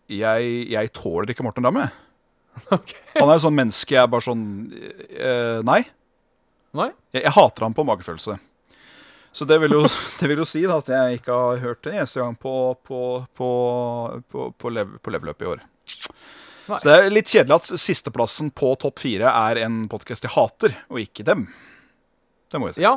[0.08, 1.82] jeg, jeg tåler ikke Morten Ramm.
[2.74, 2.98] Okay.
[3.14, 4.40] Han er et sånn menneske jeg er bare sånn
[4.74, 5.84] uh, Nei.
[6.74, 6.88] Nei?
[7.14, 8.34] Jeg, jeg hater ham på magefølelse.
[9.30, 9.84] Så det vil, jo,
[10.18, 12.54] det vil jo si da, at jeg ikke har hørt det en eneste gang på,
[12.88, 13.02] på,
[13.38, 13.50] på,
[14.32, 15.62] på, på, lev, på level i år.
[16.68, 16.80] Nei.
[16.80, 20.74] Så det er litt kjedelig at sisteplassen på topp fire er en podkast jeg hater,
[20.90, 21.46] og ikke dem.
[22.50, 22.84] Det må jeg si.
[22.84, 22.96] Ja,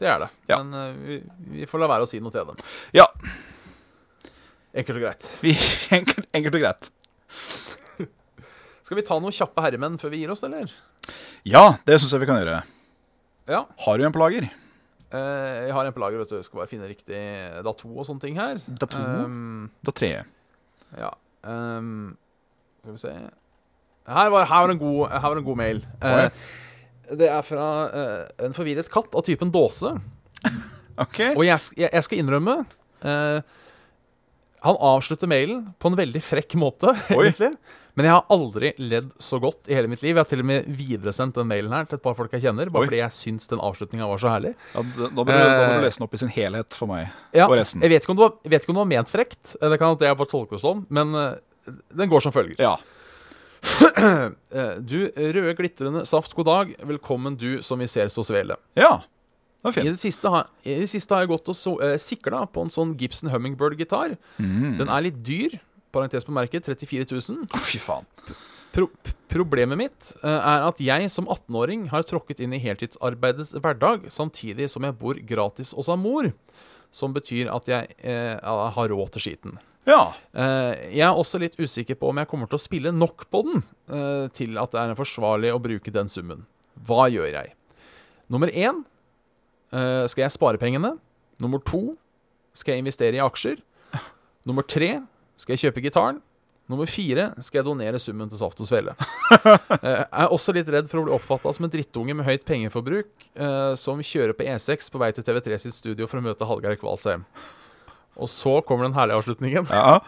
[0.00, 0.28] det er det.
[0.48, 0.58] Ja.
[0.62, 1.18] Men uh, vi,
[1.60, 2.60] vi får la være å si noe til dem.
[2.96, 3.06] Ja,
[4.70, 5.24] Enkelt og greit.
[5.42, 5.50] vi,
[5.98, 6.90] enkelt, enkelt og greit.
[8.86, 10.70] Skal vi ta noen kjappe herremenn før vi gir oss, eller?
[11.48, 12.60] Ja, det syns jeg vi kan gjøre.
[13.50, 13.64] Ja.
[13.84, 14.46] Har du en på lager?
[15.10, 16.36] Uh, jeg har en på lager, vet du.
[16.38, 17.20] Jeg skal bare finne riktig
[17.66, 18.60] dato og sånne ting her.
[18.70, 19.00] Dato?
[19.02, 20.12] Um, Da tre.
[20.98, 21.10] ja.
[21.40, 22.18] Um,
[22.82, 23.10] skal vi se
[24.10, 25.78] Her var, her var, en, god, her var en god mail.
[26.04, 26.44] Eh,
[27.18, 29.90] det er fra uh, en forvirret katt av typen dåse.
[31.04, 31.20] OK.
[31.36, 32.54] Og jeg, jeg, jeg skal innrømme
[33.04, 33.40] uh,
[34.66, 37.54] Han avslutter mailen på en veldig frekk måte, egentlig.
[37.98, 40.12] Men jeg har aldri ledd så godt i hele mitt liv.
[40.14, 42.70] Jeg har til og med videresendt den mailen her til et par folk jeg kjenner,
[42.72, 42.88] bare Oi.
[42.88, 44.52] fordi jeg syns den avslutninga var så herlig.
[44.76, 45.74] Ja, da, må du, Eh.
[45.82, 47.10] lese den opp i sin helhet for meg.
[47.36, 47.82] Ja, Og resten.
[47.82, 49.56] Jeg vet ikke om det var, vet ikke om det var ment frekt.
[49.58, 51.12] Det kan at jeg bare tolker det sånn, men
[51.66, 52.62] den går som følger.
[52.62, 52.76] Ja.
[53.60, 56.74] Eh, Du røde glitrende saft, god dag.
[56.88, 58.56] Velkommen du som vi ser så svele.
[58.78, 59.00] ja.
[59.60, 59.90] Det var I fint.
[59.92, 62.70] det siste har, i det siste har jeg gått og so, eh, sikla på en
[62.72, 64.14] sånn Gibson Hummingbird-gitar.
[64.40, 64.78] Mm.
[64.78, 65.58] Den er litt dyr.
[65.92, 67.42] Parentes på merket 34 000.
[67.60, 68.06] Fy faen.
[68.72, 68.86] Pro
[69.28, 74.70] problemet mitt eh, er at jeg som 18-åring har tråkket inn i heltidsarbeidets hverdag, samtidig
[74.72, 76.32] som jeg bor gratis hos mor.
[76.90, 79.58] Som betyr at jeg eh, har råd til skiten.
[79.90, 80.14] Ja.
[80.32, 83.42] Eh, jeg er også litt usikker på om jeg kommer til å spille nok på
[83.48, 86.46] den eh, til at det er forsvarlig å bruke den summen.
[86.86, 87.54] Hva gjør jeg?
[88.30, 88.84] Nummer én
[89.74, 90.94] eh, skal jeg spare pengene.
[91.42, 91.96] Nummer to
[92.56, 93.58] skal jeg investere i aksjer.
[94.46, 95.00] Nummer tre
[95.40, 96.20] skal jeg kjøpe gitaren.
[96.70, 98.92] Nummer fire skal jeg donere summen til Saft og Svele.
[99.82, 103.24] Jeg er også litt redd for å bli oppfatta som en drittunge med høyt pengeforbruk
[103.80, 107.24] som kjører på E6 på vei til TV3 sitt studio for å møte Hallgeir Kvalsheim.
[108.18, 109.66] Og så kommer den herlige avslutningen.
[109.70, 110.00] ja.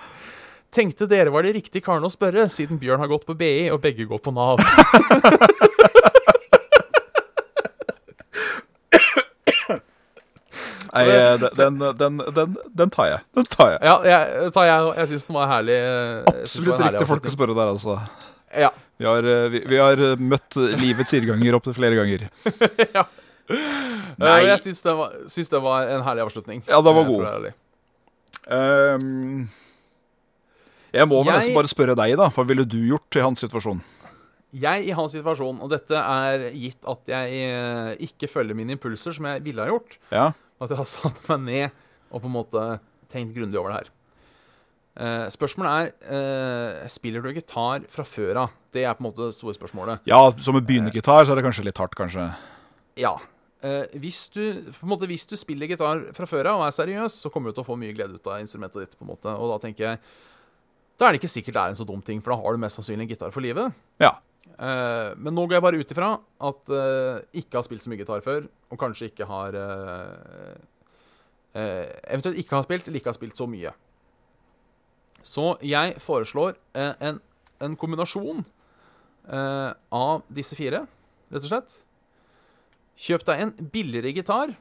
[0.73, 3.83] Tenkte dere var de riktige karene å spørre, siden Bjørn har gått på BI og
[3.85, 4.57] begge går på Nav.
[10.93, 13.21] Nei, eh, den, den, den, den, tar jeg.
[13.37, 13.79] Den tar jeg.
[13.89, 15.77] Ja, jeg, tar jeg, jeg syns den var herlig.
[16.29, 17.95] Absolutt var herlig riktig folk å spørre der, altså.
[18.61, 18.69] Ja.
[19.01, 22.27] Vi har, eh, vi, vi har eh, møtt livets irrganger opptil flere ganger.
[22.99, 23.07] ja.
[24.21, 24.37] Nei.
[24.43, 26.61] Eh, Jeg syns det, var- syns det var en herlig avslutning.
[26.69, 27.49] Ja, den var eh, god.
[28.47, 28.53] Å.
[28.59, 29.49] Ehm,
[30.93, 32.29] jeg må vel Jeg- nesten bare spørre deg, da.
[32.29, 33.81] Hva ville du gjort i hans situasjon?
[34.53, 39.15] Jeg i hans situasjon, og dette er gitt at jeg eh, ikke følger mine impulser,
[39.15, 41.71] som jeg ville ha gjort, Ja, at jeg har satt meg ned
[42.13, 43.91] og på en måte tenkt grundig over det her.
[44.93, 48.51] Uh, spørsmålet er uh, Spiller du gitar fra før av?
[48.71, 50.01] Det er på en måte det store spørsmålet.
[50.05, 52.27] ja Som en begynnergitar så er det kanskje litt hardt, kanskje.
[53.01, 53.15] Ja.
[53.63, 54.43] Eh, hvis, du,
[54.83, 57.63] måte, hvis du spiller gitar fra før av og er seriøs, så kommer du til
[57.63, 58.97] å få mye glede ut av instrumentet ditt.
[58.99, 59.31] på en måte.
[59.31, 60.01] Og da tenker jeg
[60.99, 62.63] Da er det ikke sikkert det er en så dum ting, for da har du
[62.63, 63.75] mest sannsynlig en gitar for livet.
[64.03, 64.19] Ja.
[64.53, 66.11] Uh, men nå går jeg bare ut ifra
[66.49, 69.57] at uh, ikke har spilt så mye gitar før, og kanskje ikke har
[71.53, 73.73] Eventuelt ikke har spilt, eller ikke har spilt så mye.
[75.21, 77.19] Så jeg foreslår en,
[77.61, 78.41] en kombinasjon
[79.29, 80.87] av disse fire,
[81.29, 81.77] rett og slett.
[82.99, 84.53] Kjøp deg en billigere gitar.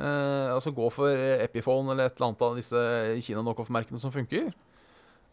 [0.00, 2.82] Eh, altså gå for eh, Epiphone eller et eller annet av disse
[3.26, 4.48] Kina knockoff-merkene som funker.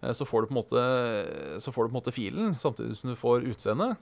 [0.02, 0.84] Eh, så får måte
[1.64, 3.96] Så får du på en måte filen, samtidig som du får utseende.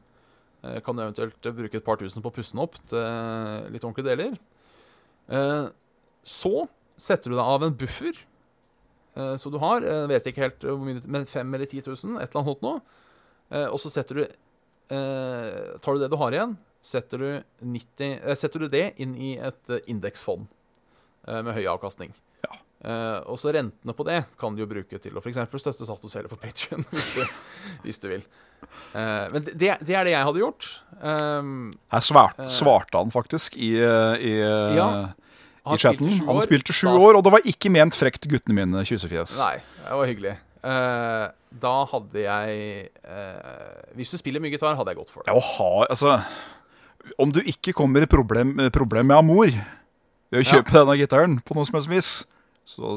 [0.63, 3.69] Eh, kan du eventuelt bruke et par tusen på å pusse den opp til eh,
[3.69, 4.37] litt ordentlige deler.
[5.29, 5.67] Eh,
[6.25, 6.67] så
[6.97, 8.15] setter du deg av en buffer
[9.15, 9.85] eh, som du har.
[9.85, 12.73] Jeg vet ikke helt hvor mye, men 5000 eller 10 000, et eller annet nå.
[13.53, 16.55] Eh, og så setter du eh, Tar du det du har igjen,
[16.85, 17.29] setter du,
[17.65, 20.45] 90, eh, setter du det inn i et eh, indeksfond
[21.27, 22.13] eh, med høy avkastning.
[22.45, 22.53] Ja.
[22.85, 25.39] Eh, og så rentene på det kan du jo bruke til å f.eks.
[25.57, 27.09] støtte Status hele på Patreon hvis,
[27.85, 28.25] hvis du vil.
[28.93, 30.69] Eh, men det, det er det jeg hadde gjort.
[31.01, 32.51] Um, Her svart, Eh.
[32.53, 34.33] svarte han faktisk i, i,
[34.77, 34.87] Ja,
[35.65, 36.05] han chatten.
[36.11, 39.39] spilte Han spilte sju Da- år, og det var ikke ment frekt, guttene mine, kyssefjes.
[39.41, 40.35] Nei, det var hyggelig.
[40.65, 41.25] Uh,
[41.61, 45.29] da hadde jeg uh, Hvis du spiller mye gitar, hadde jeg gått for det.
[45.29, 46.15] Ja, ha Altså
[47.21, 50.55] Om du ikke kommer i problem, problem med amor ved å Ja.
[50.57, 52.09] kjøpe denne gitaren på noe som helst vis,
[52.65, 52.95] så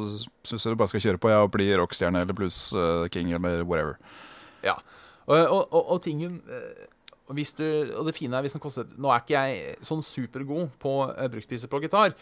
[0.48, 3.32] syns jeg du bare skal kjøre på ja, og bli rockstjerne eller blues eh, king
[3.36, 3.98] eller whatever.
[4.64, 4.78] Ja.
[5.28, 6.86] Og, og, og, og tingen eh,
[7.36, 7.62] hvis du,
[7.98, 11.26] Og det fine er hvis den koster Nå er ikke jeg sånn supergod på uh,
[11.28, 12.14] bruktpriser på gitar,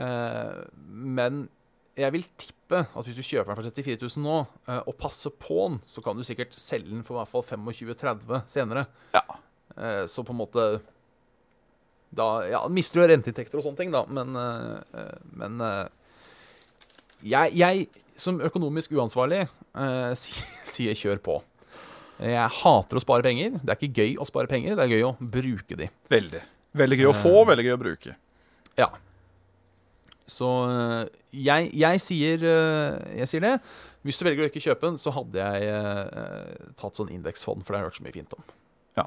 [0.00, 1.48] eh, men
[1.96, 5.32] jeg vil tippe at hvis du kjøper den for 34 000 nå, eh, og passer
[5.32, 8.86] på den, så kan du sikkert selge den for i hvert fall 25-30 senere.
[9.16, 9.22] Ja.
[9.76, 10.66] Eh, så på en måte
[12.16, 15.88] Da ja, mister du renteinntekter og sånne ting, da, men, eh, eh, men eh,
[17.28, 17.86] jeg, jeg,
[18.16, 19.42] som økonomisk uansvarlig,
[20.22, 21.38] si- sier kjør på.
[22.24, 23.58] Jeg hater å spare penger.
[23.60, 25.90] Det er ikke gøy å spare penger, det er gøy å bruke de.
[26.12, 26.40] Veldig.
[26.76, 28.14] Veldig gøy å få, veldig gøy å bruke.
[28.80, 28.88] Ja.
[30.28, 30.48] Så
[31.36, 32.46] jeg, jeg, sier,
[33.20, 33.52] jeg sier det.
[34.06, 37.78] Hvis du velger å ikke kjøpe den, så hadde jeg tatt sånn indeksfond, for det
[37.78, 38.48] har jeg hørt så mye fint om.
[38.96, 39.06] Ja.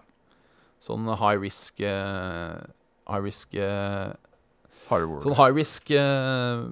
[0.86, 1.82] Sånn high risk
[3.10, 4.14] High risk øh,
[4.90, 5.24] Hardware.
[5.26, 6.70] Sånn high risk uh,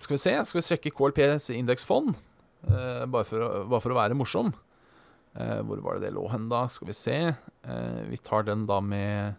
[0.00, 2.14] Skal vi se, skal vi sjekke KLPs indeksfond?
[2.64, 4.52] Uh, bare, for å, bare for å være morsom.
[5.32, 6.66] Eh, hvor var det det lå hen, da?
[6.68, 7.16] Skal vi se.
[7.64, 9.34] Eh, vi tar den da med,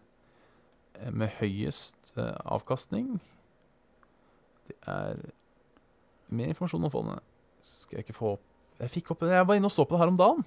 [0.95, 3.19] eh, med høyest eh, avkastning.
[4.67, 5.21] Det er
[6.29, 7.21] mer informasjon om fondet.
[7.61, 8.49] Skal jeg ikke få opp
[8.81, 10.43] Jeg fikk opp Jeg var inne og så på det her om dagen.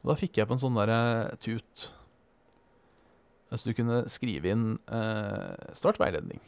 [0.00, 1.92] Og da fikk jeg på en sånn der tut.
[3.50, 6.40] Så du kunne skrive inn eh, startveiledning.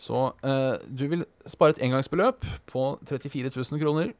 [0.00, 4.12] Så eh, du vil spare et engangsbeløp på 34 000 kroner.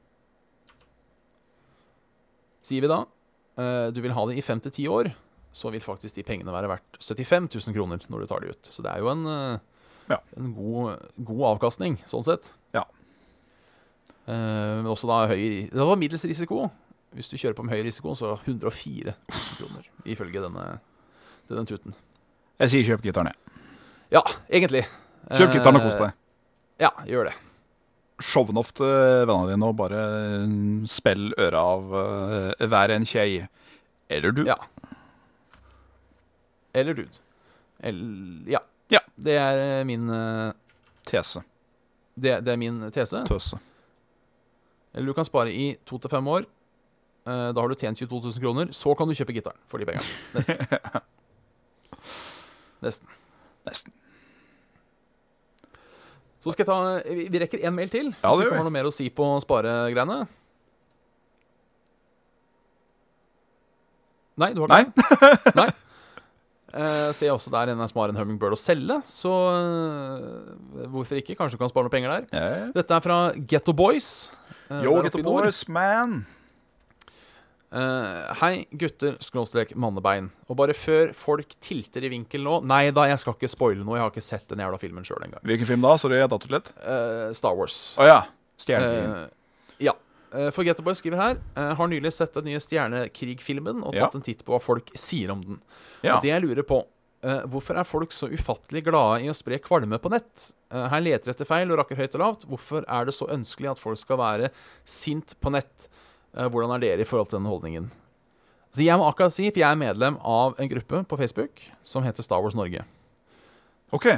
[2.66, 3.05] Sier vi da.
[3.61, 5.12] Eh, du vil ha det i fem til ti år.
[5.55, 8.68] Så vil faktisk de pengene være verdt 75 000 kroner når du tar de ut.
[8.70, 9.59] Så det er jo en, eh,
[10.11, 10.18] Ja.
[10.36, 12.53] en god, god avkastning, sånn sett.
[12.74, 12.84] Ja.
[14.26, 16.70] Eh, men også da høy Det var middels risiko.
[17.16, 20.66] Hvis du kjører på med høy risiko, så 104 000 kroner, ifølge denne,
[21.50, 21.94] denne tuten.
[22.61, 23.62] Jeg sier kjøp gitaren, jeg.
[24.14, 24.84] Ja, egentlig.
[25.30, 26.12] Kjøp gitaren og kos Eh, deg.
[26.84, 27.34] Ja, gjør det.
[28.20, 28.86] Showen off til
[29.26, 30.00] vennene dine og bare
[30.46, 33.46] mm, spill øra av uh, hver en kjei.
[34.12, 34.42] Eller du.
[34.48, 34.56] Ja.
[36.74, 37.20] Eller dude.
[37.82, 38.61] Eller Ja.
[38.90, 39.00] Ja.
[39.16, 40.52] Det er min uh,
[41.06, 41.42] Tese.
[42.14, 43.22] det, det er min tese.
[43.26, 43.58] Tøse.
[44.94, 46.44] Eller du kan spare i to til fem år.
[47.27, 48.71] Eh, Da har du tjent 22 000 kroner.
[48.73, 50.07] Så kan du kjøpe gitaren for de pengene.
[50.35, 50.57] Nesten.
[52.85, 53.09] Nesten.
[53.68, 53.93] Nesten.
[56.41, 56.77] Så skal jeg ta
[57.29, 58.07] Vi rekker én mail til.
[58.23, 58.61] Ja, det gjør ikke vi.
[58.62, 60.23] har noe mer å si på sparegreiene.
[64.41, 64.85] Nei, du har Nei?
[64.89, 64.95] det?
[65.59, 65.68] Nei.
[66.71, 71.18] Uh, ser jeg også der en som har en Hummingbird å selge, så uh, hvorfor
[71.18, 71.35] ikke?
[71.37, 72.25] Kanskje du kan spare noe penger der.
[72.31, 72.68] Yeah.
[72.77, 73.16] Dette er fra
[73.51, 74.31] Getto Boys.
[74.71, 75.49] Uh, Yo, der get oppe the i nord.
[75.51, 76.14] boys, man.
[77.71, 80.31] Eh, hei, gutter, skråstrek mannebein.
[80.51, 83.95] Og bare før folk tilter i vinkel nå Nei da, jeg skal ikke spoile noe.
[83.99, 85.45] Jeg har ikke sett den jævla filmen sjøl engang.
[85.47, 85.93] Hvilken film da?
[86.03, 86.73] Sorry, jeg datt ut litt.
[86.83, 87.77] Uh, Star Wars.
[88.03, 88.16] Å ja.
[88.59, 89.12] Stjernekrigen.
[89.14, 89.95] Uh, ja.
[90.35, 94.05] Uh, for Getterboy skriver her eh, Har nylig sett den nye Stjernekrigfilmen og Ja.
[94.07, 95.62] tatt en titt på hva folk sier om den.
[96.07, 96.18] ja.
[96.23, 96.83] Det jeg lurer på
[97.23, 100.53] eh, Hvorfor er folk så ufattelig glade i å spre kvalme på nett?
[100.71, 102.47] Eh, her leter etter feil og rakker høyt og lavt.
[102.51, 104.51] Hvorfor er det så ønskelig at folk skal være
[104.87, 105.89] sint på nett?
[106.37, 107.91] Eh, hvordan er dere i forhold til denne holdningen?
[108.70, 112.07] Så jeg må akkurat si, for jeg er medlem av en gruppe på Facebook som
[112.07, 112.85] heter Star Wars Norge.
[113.91, 114.12] OK.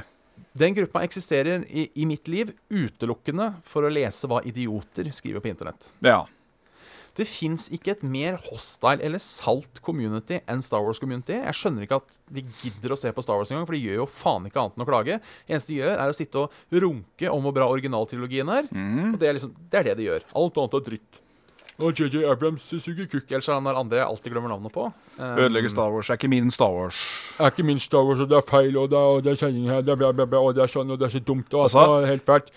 [0.53, 5.53] Den gruppa eksisterer i, i mitt liv utelukkende for å lese hva idioter skriver på
[5.53, 5.93] internett.
[6.05, 6.27] Ja.
[7.17, 11.37] Det fins ikke et mer hostile eller salt community enn Star Wars community.
[11.37, 14.01] Jeg skjønner ikke at de gidder å se på Star Wars engang, for de gjør
[14.03, 15.19] jo faen ikke annet enn å klage.
[15.21, 18.71] Det eneste de gjør, er å sitte og runke om hvor bra originaltrilogien er.
[18.73, 19.13] Mm.
[19.13, 20.25] Og det er liksom, det er det de gjør.
[20.41, 21.22] Alt annet er dritt.
[21.83, 23.29] Og JJ Abrams suger kukk.
[23.33, 24.85] Ellers er han der andre jeg alltid glemmer navnet på.
[25.19, 26.11] Um, Ødelegger Star Wars.
[26.11, 27.01] Er ikke min Star Wars.
[27.39, 29.41] er ikke min Star Wars, og det er feil, og det er, og det er
[29.43, 31.23] kjenning her, det er bla, bla, bla, og det er sånn, og det er så
[31.27, 32.53] dumt, og Altså- er helt fælt.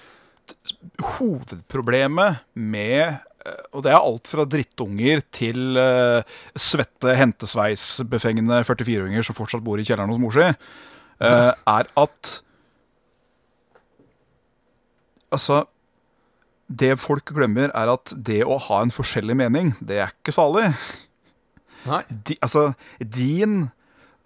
[1.17, 3.01] Hovedproblemet med
[3.45, 6.21] eh, Og det er alt fra drittunger til uh,
[6.55, 12.41] svette, hentesveisbefengende 44-åringer som fortsatt bor i kjelleren hos mor si, eh, er at
[15.33, 15.63] Altså
[16.67, 20.71] Det folk glemmer, er at det å ha en forskjellig mening, det er ikke farlig.
[21.85, 22.03] Nei.
[22.25, 23.67] De, altså, din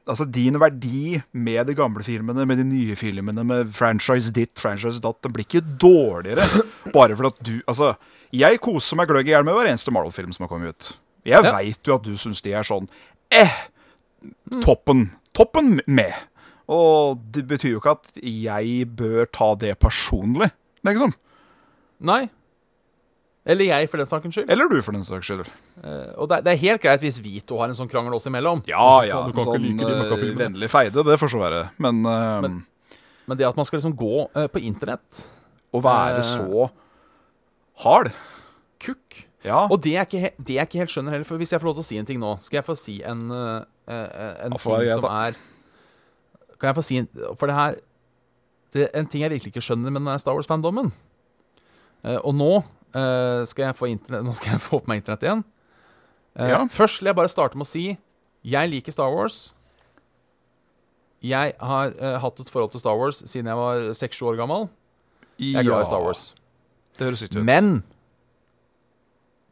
[0.10, 4.98] Altså, din verdi med de gamle filmene, med de nye filmene, med franchise ditt, franchise
[5.04, 6.48] datt, det blir ikke dårligere
[6.96, 7.92] bare fordi at du Altså,
[8.34, 10.90] jeg koser meg gløgg i hjel med hver eneste Marvel-film som har kommet ut.
[11.30, 11.52] Jeg Ja.
[11.54, 12.90] veit jo at du syns de er sånn
[13.30, 13.54] eh,
[14.66, 15.12] toppen.
[15.38, 16.16] Toppen med.
[16.74, 20.50] Og det betyr jo ikke at jeg bør ta det personlig,
[20.90, 21.14] liksom.
[22.00, 22.30] Nei.
[23.50, 24.50] Eller jeg, for den saks skyld.
[24.52, 25.48] Eller du, for den saks skyld.
[25.82, 28.14] Eh, og det, er- det er helt greit hvis vi to har en sånn krangel
[28.14, 28.62] oss imellom.
[28.70, 29.22] Ja, ja.
[29.26, 29.88] du kan ikke Sånn like
[30.20, 31.62] de eh, vennlig feide, det får så være.
[31.82, 32.66] Men, eh, Men-
[33.30, 35.26] Men det at man skal liksom gå eh, på internett
[35.74, 36.70] Og være eh, så
[37.84, 38.12] hard
[38.80, 39.26] Kukk.
[39.44, 39.68] Ja.
[39.72, 41.68] Og det er ikke, he- det jeg ikke helt skjønner heller, for hvis jeg får
[41.70, 43.64] lov til å si en ting nå, skal jeg få si en, eh,
[44.46, 45.36] en ting greit, som er
[46.60, 47.08] Kan jeg få si en
[47.40, 47.76] For det her
[48.74, 50.92] det er En ting jeg virkelig ikke skjønner med den Star Wars-fandommen.
[52.04, 52.50] Eh, og nå
[52.96, 53.90] eh, skal jeg få
[54.24, 55.44] Nå skal jeg få opp meg internett igjen.
[56.40, 56.62] Eh, Ja.
[56.72, 57.98] Først vil jeg bare starte med å si
[58.48, 59.50] jeg liker Star Wars.
[61.20, 64.70] Jeg har uh, hatt et forhold til Star Wars siden jeg var seks-sju år gammel.
[65.40, 66.22] Jeg er glad i Star Wars.
[66.96, 67.46] Det høres riktig ut.
[67.48, 67.82] Men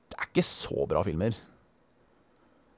[0.08, 1.36] det er ikke så bra filmer.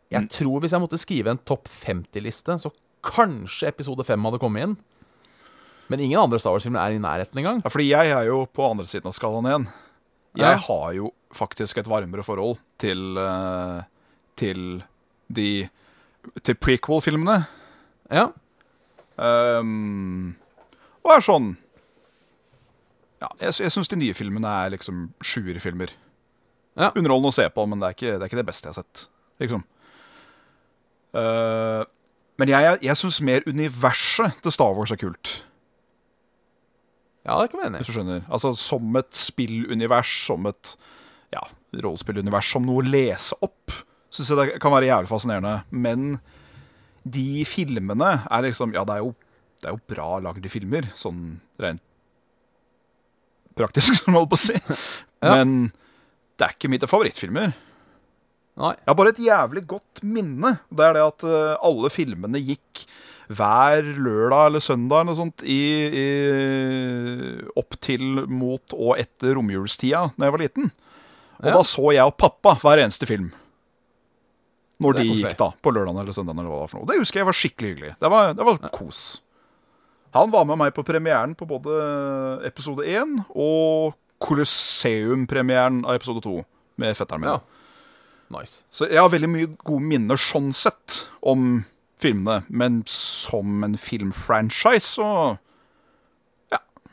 [0.09, 0.29] Jeg Mm.
[0.33, 2.71] tror hvis jeg måtte skrive en topp 50-liste, så
[3.05, 4.73] kanskje episode 5 hadde kommet inn.
[5.89, 7.61] Men ingen andre Star Wars-filmer er i nærheten engang.
[7.65, 9.67] Ja, fordi jeg er jo på andre siden av skalaen igjen.
[10.37, 10.57] Jeg Ja.
[10.67, 13.81] har jo faktisk et varmere forhold til eh,
[14.37, 14.83] Til
[15.33, 15.67] de
[16.43, 17.47] Til prequel-filmene.
[18.11, 18.27] Ja.
[19.17, 20.35] Um,
[21.03, 21.49] og er sånn
[23.21, 25.91] Ja, jeg, jeg syns de nye filmene er liksom sjuerfilmer.
[26.79, 26.91] Ja.
[26.95, 28.83] Underholdende å se på, men det er ikke det, er ikke det beste jeg har
[28.83, 29.07] sett.
[29.43, 29.63] Liksom.
[31.15, 31.83] Uh,
[32.39, 35.33] men jeg, jeg, jeg syns mer universet til Star Wars er kult.
[37.29, 37.83] Ja, det kan være enig.
[37.83, 38.23] Hvis du skjønner.
[38.27, 40.73] Altså Som et spillunivers, som et
[41.35, 41.43] ja,
[41.77, 43.75] rollespillunivers, som noe å lese opp,
[44.09, 45.59] syns jeg det kan være jævlig fascinerende.
[45.69, 46.15] Men
[47.09, 49.13] de filmene er liksom Ja, det er jo,
[49.61, 51.85] det er jo bra lagde filmer, sånn rent
[53.59, 54.57] praktisk, som jeg holdt på å si.
[55.19, 55.35] Ja.
[55.35, 55.71] Men
[56.39, 57.53] det er ikke mine favorittfilmer.
[58.59, 58.73] Nei.
[58.75, 60.57] Jeg har bare et jævlig godt minne.
[60.71, 62.83] Det er det at eh, alle filmene gikk
[63.29, 65.59] hver lørdag eller søndag eller sånt i,
[66.01, 66.05] i,
[67.59, 70.71] opp til mot og etter romjulstida da jeg var liten.
[71.39, 71.53] Og Ja.
[71.55, 73.29] da så jeg og pappa hver eneste film.
[74.79, 76.37] Når de gikk da, på lørdag eller søndag.
[76.39, 76.87] eller hva Det for noe.
[76.87, 77.95] Det husker jeg var skikkelig hyggelig.
[77.99, 79.21] Det var, det var kos.
[80.15, 86.39] Han var med meg på premieren på både episode 1 og Colosseum-premieren av episode 2
[86.81, 87.29] med fetteren min.
[87.29, 87.39] Ja.
[88.39, 88.63] Nice.
[88.71, 91.63] Så jeg har veldig mye gode minner sånn sett om
[91.99, 95.11] filmene, men som en filmfranchise så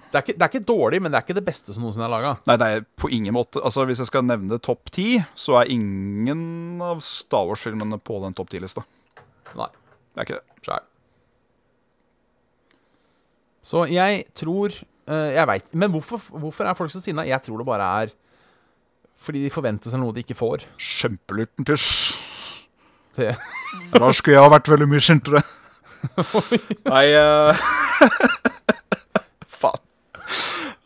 [0.07, 2.07] Det er, ikke, det er ikke dårlig, men det er ikke det beste som noensinne
[2.07, 2.29] er laga.
[2.47, 5.73] Nei, det er på ingen måte Altså Hvis jeg skal nevne topp ti, så er
[5.75, 8.85] ingen av Star Wars-filmene på den topp ti-lista.
[9.59, 9.67] Nei.
[10.15, 10.63] Det er ikke det.
[10.65, 10.87] Sjæl.
[13.67, 17.27] Så jeg tror eh, Jeg veit Men hvorfor, hvorfor er folk så sinna?
[17.27, 18.15] Jeg tror det bare er
[19.27, 20.67] fordi de forventer seg noe de ikke får.
[20.77, 22.19] Kjempelurten tusj.
[23.17, 23.31] Det,
[23.97, 25.43] Da skulle jeg ha vært veldig mye sintere.
[26.93, 27.66] Nei uh...
[29.57, 29.83] Faen.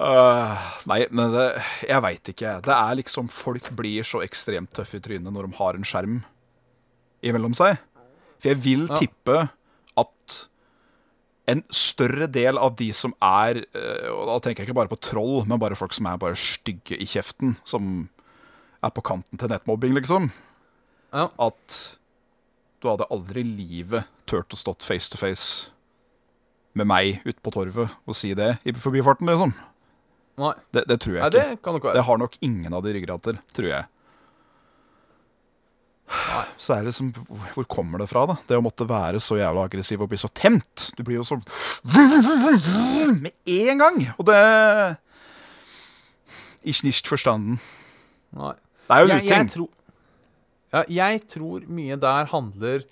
[0.01, 0.57] Uh,
[0.88, 1.47] nei, men det,
[1.91, 2.55] jeg veit ikke.
[2.64, 6.20] Det er liksom Folk blir så ekstremt tøffe i trynet når de har en skjerm
[7.26, 7.80] imellom seg.
[8.41, 8.97] For jeg vil Ja.
[8.97, 9.41] tippe
[10.01, 10.36] at
[11.51, 15.01] en større del av de som er eh, Og da tenker jeg ikke bare på
[15.03, 17.57] troll, men bare folk som er bare stygge i kjeften.
[17.68, 18.09] Som
[18.80, 20.30] er på kanten til nettmobbing, liksom.
[21.12, 21.26] ja.
[21.36, 21.99] At
[22.81, 25.68] du hadde aldri i livet turt å stått face to face
[26.74, 29.53] med meg ute på torvet og si det i forbifarten, liksom.
[30.41, 30.53] Nei.
[30.72, 32.05] Det, det tror jeg Nei, det kan nok Det være.
[32.07, 33.85] har nok ingen av de ryggrad tror jeg.
[36.11, 36.45] Nei.
[36.59, 37.11] Så er det liksom,
[37.55, 38.37] hvor- kommer det fra, da?
[38.49, 40.89] Det å måtte være så jævla aggressiv og bli så tent.
[40.97, 41.37] Du blir jo så
[43.20, 44.01] Med en gang!
[44.18, 44.97] Og det
[46.64, 47.61] Ikke nicht forstanden.
[48.37, 48.55] Nei.
[48.89, 49.68] Det er jo en Jeg, jeg, uting.
[50.71, 52.85] Ja, jeg tror mye der handler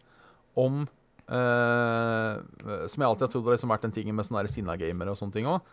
[0.58, 0.86] om
[1.28, 2.40] Uh,
[2.88, 5.34] Som jeg alltid har trodd har liksom vært en ting med sånne sinna-gamere og sånne
[5.34, 5.66] ting òg.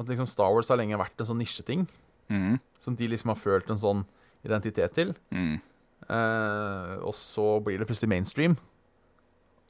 [0.00, 1.82] At liksom Star Wars har lenge vært en sånn nisjeting
[2.32, 2.56] mm.
[2.80, 4.00] som de liksom har følt en sånn
[4.46, 5.12] identitet til.
[5.34, 5.58] Mm.
[6.08, 8.56] Uh, og så blir det plutselig mainstream.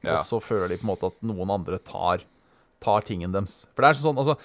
[0.05, 0.15] Ja.
[0.15, 2.23] Og så føler de på en måte at noen andre tar,
[2.79, 3.65] tar tingen deres.
[3.73, 4.37] For det er sånn, altså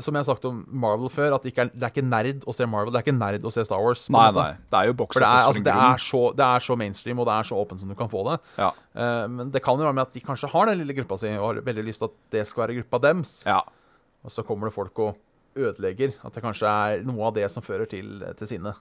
[0.00, 2.46] Som jeg har sagt om Marvel før, at det, ikke er, det er ikke nerd
[2.48, 2.94] å se Marvel.
[2.94, 4.06] Det er ikke nerd å se Star Wars.
[4.12, 4.48] Nei, nei.
[4.72, 7.36] Det er jo box det er, altså, det, så, det er så mainstream, og det
[7.36, 8.38] er så åpent som du kan få det.
[8.56, 8.70] Ja.
[8.96, 11.34] Uh, men det kan jo være med at de kanskje har den lille gruppa si,
[11.36, 13.38] og har veldig lyst til at det skal være gruppa deres.
[13.48, 13.62] ja.
[14.26, 15.14] Og så kommer det folk og
[15.54, 16.16] ødelegger.
[16.26, 18.72] At det kanskje er noe av det som fører til, til sinne.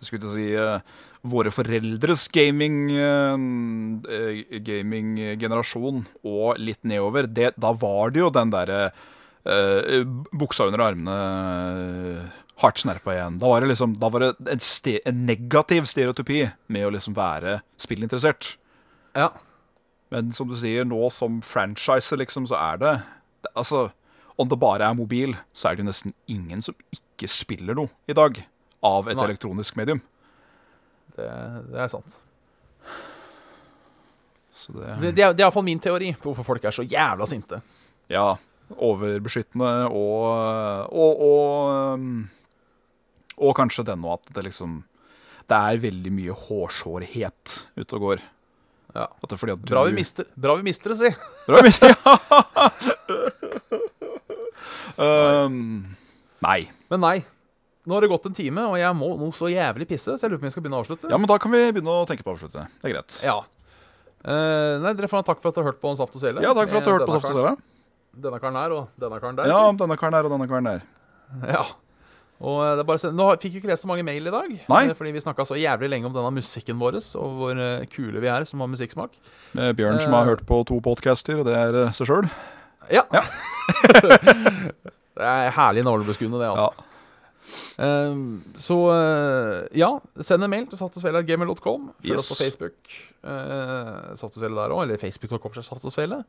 [0.00, 3.36] Jeg skulle til å si uh, våre foreldres gaming uh,
[4.66, 8.80] gaminggenerasjon og litt nedover, det, da var det jo den derre
[9.44, 13.38] eh, buksa under armene, uh, hardt snerpa igjen.
[13.40, 17.16] Da var det liksom da var det en, ste en negativ stereotypi med å liksom
[17.16, 18.56] være spillinteressert.
[19.16, 19.30] Ja.
[20.10, 22.94] Men som du sier, nå som franchise, liksom, så er det,
[23.46, 23.88] det Altså,
[24.36, 27.88] om det bare er mobil, så er det jo nesten ingen som ikke spiller noe
[28.08, 28.42] i dag.
[28.82, 29.24] av et Nei.
[29.28, 29.98] elektronisk medium.
[31.12, 31.26] Det,
[31.68, 32.14] det er sant.
[34.56, 36.84] Så det, Det, det er det er iallfall min teori på hvorfor folk er så
[36.88, 37.60] jævla sinte.
[38.08, 38.38] Ja,
[38.78, 42.28] overbeskyttende og Og, og, um,
[43.40, 44.82] og kanskje den nå at det liksom
[45.50, 48.20] Det er veldig mye hårsårhet ute og går.
[48.94, 49.06] Ja.
[49.08, 51.10] At det er fordi at du Bra vi mister, bra vi mister det, si.
[51.48, 51.96] Bra vi Ja.
[55.46, 55.96] um,
[56.46, 56.60] nei.
[56.90, 57.16] Men nei.
[57.88, 60.30] Nå har det gått en time, og jeg må noe så jævlig pisse, så jeg
[60.30, 61.08] lurer på om jeg skal begynne å avslutte.
[61.10, 62.66] Ja, men da kan vi begynne å tenke på å avslutte.
[62.82, 63.16] Det er greit.
[63.24, 63.38] Ja.
[64.20, 66.44] Uh, nei, Dere får ha takk for at dere har hørt på Saft og Svele.
[66.44, 67.54] Ja, takk for at du har hørt på Saft og Sele.
[68.16, 69.50] Denne karen her og denne karen der.
[69.52, 70.82] Ja, om denne karen her og denne karen der.
[71.46, 71.64] ja.
[72.40, 74.52] Og eh, det er bare, Nå fikk vi ikke lest så mange mail i dag,
[74.72, 74.82] Nei.
[74.88, 78.22] eh, fordi vi snakka så jævlig lenge om denne musikken vår, og hvor eh, kule
[78.22, 79.18] vi er som har musikksmak.
[79.58, 82.30] Med Bjørn som har hørt på to podcaster, og det er seg sjøl.
[82.90, 83.04] Ja.
[83.12, 83.22] Ja.
[85.20, 86.89] det er herlig navlebeskuende, det, altså.
[87.82, 89.90] Ehm, så uh, ja,
[90.22, 91.90] send en mail til saftogsvele.gmail.com.
[92.02, 92.94] Følg oss på Facebook.
[93.24, 95.52] Uh, der òg, eller facebook.com.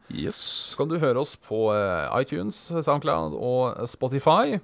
[0.10, 0.42] Yes.
[0.72, 4.60] Så kan du høre oss på eh, iTunes, Soundcloud og Spotify.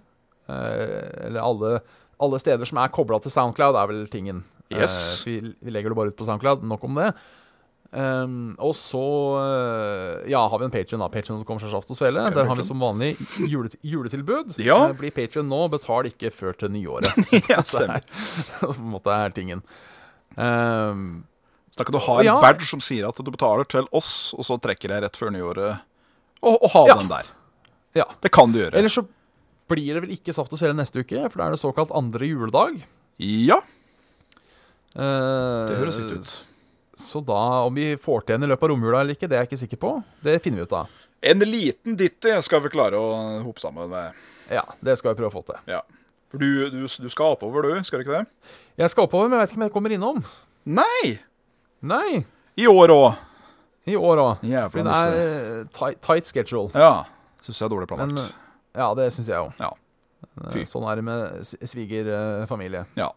[0.48, 1.80] Eller alle,
[2.24, 4.46] alle steder som er kobla til Soundcloud, er vel tingen.
[4.72, 5.24] Yes.
[5.28, 6.64] Vi, vi legger det bare ut på Soundcloud.
[6.68, 7.12] Nok om det.
[7.88, 9.00] Um, og så
[9.40, 11.08] eh, ja, har vi en Patreon da.
[11.48, 12.26] kommer slash Saft og Svele.
[12.36, 13.14] Der har vi som vanlig
[13.48, 14.58] julet juletilbud.
[14.60, 14.90] Ja.
[14.90, 17.08] Eh, bli Patreon nå, betal ikke før til nyåret.
[17.52, 18.04] Ja, stemmer.
[18.04, 19.64] er- på en måte er tingen.
[20.36, 21.24] Um,
[21.72, 22.36] Så da kan du ha en Ja.
[22.44, 25.80] badge som sier at du betaler til oss, og så trekker jeg rett før nyåret,
[26.44, 26.96] og, og ha Ja.
[27.00, 27.32] den der.
[27.96, 28.06] ja.
[28.22, 28.76] Det kan du gjøre.
[28.76, 29.06] Ellers så
[29.72, 32.28] blir det vel ikke Saft og Svele neste uke, for da er det såkalt andre
[32.28, 32.84] juledag.
[33.24, 33.62] Ja,
[34.98, 36.32] Uh, det høres riktig ut.
[36.98, 39.44] Så da, om vi får til en i løpet av romjula eller ikke, det er
[39.46, 39.92] jeg ikke sikker på.
[40.26, 40.96] Det finner vi ut av.
[41.28, 43.12] En liten ditty skal vi klare å
[43.46, 44.18] hope sammen med.
[44.54, 45.60] Ja, det skal vi prøve å få til.
[45.70, 45.84] Ja.
[46.32, 47.84] For du, du, du skal oppover, du?
[47.88, 48.52] Skal du ikke det?
[48.82, 50.22] Jeg skal oppover, men jeg vet ikke om jeg kommer innom.
[50.68, 51.18] Nei!
[51.88, 52.24] Nei,
[52.58, 53.20] I år òg.
[53.88, 54.42] i år òg.
[54.74, 56.72] Fordi det er eh, tight, tight schedule.
[56.74, 57.06] Ja.
[57.46, 58.34] Syns jeg er dårlig Men planlagt.
[58.82, 59.54] ja, det syns jeg òg.
[59.62, 59.70] Ja.
[60.52, 60.66] Fy.
[60.68, 62.84] Sånn er det med svigerfamilie.
[62.98, 63.12] Ja.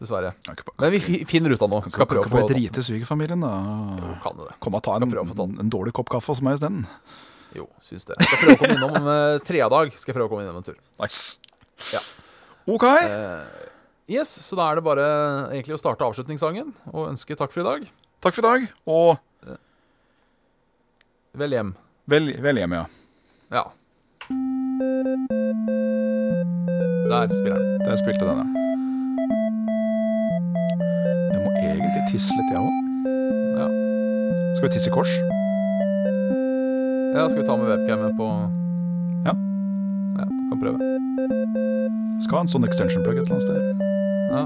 [0.00, 0.32] Dessverre.
[0.80, 1.90] Men vi finner ut av noe.
[1.92, 3.50] Skal prøve å få drite svigerfamilien, da.
[4.00, 4.54] Jo, kan det.
[4.64, 6.86] Kom og ta en, en dårlig kopp kaffe hos meg isteden.
[7.56, 8.16] Jo, syns det.
[8.22, 9.92] Skal prøve å komme innom om uh, tredag.
[10.00, 10.78] Skal prøve å komme innom en tur.
[11.02, 11.36] Nice.
[11.92, 12.00] Ja.
[12.70, 12.86] OK.
[12.86, 13.68] Eh,
[14.16, 15.04] yes, så da er det bare
[15.50, 17.90] egentlig å starte avslutningssangen og ønske takk for i dag.
[18.24, 19.18] Takk for i dag, og
[21.40, 21.74] Vel hjem.
[22.10, 22.86] vel, vel hjem, ja.
[23.54, 23.64] Ja.
[27.10, 27.78] Der spiller den.
[27.84, 28.59] Der spilte den, Jeg
[32.10, 32.74] tisse litt, jeg òg.
[33.60, 33.66] Ja.
[34.56, 35.12] Skal vi tisse i kors?
[37.10, 38.26] ja, skal vi ta med webcamen på
[39.26, 39.32] Ja.
[40.18, 40.78] Ja, kan prøve.
[42.22, 43.60] Skal ha en sånn extension plug et eller annet sted.
[44.30, 44.42] Ja.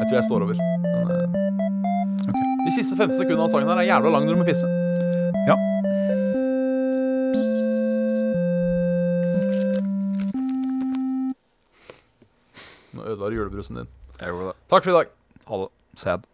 [0.00, 0.56] Jeg tror jeg står over.
[0.58, 1.40] Men, eh,
[2.24, 2.40] Ok.
[2.66, 4.66] De siste 15 sekundene av sangen her er jævla lang når du må pisse.
[5.48, 5.56] Ja.
[12.94, 13.88] Nå ødela du julebrusen din.
[14.20, 14.56] Jeg gjorde det.
[14.70, 15.10] Takk for i dag.
[15.48, 15.70] Ha det.
[15.98, 16.26] Sad.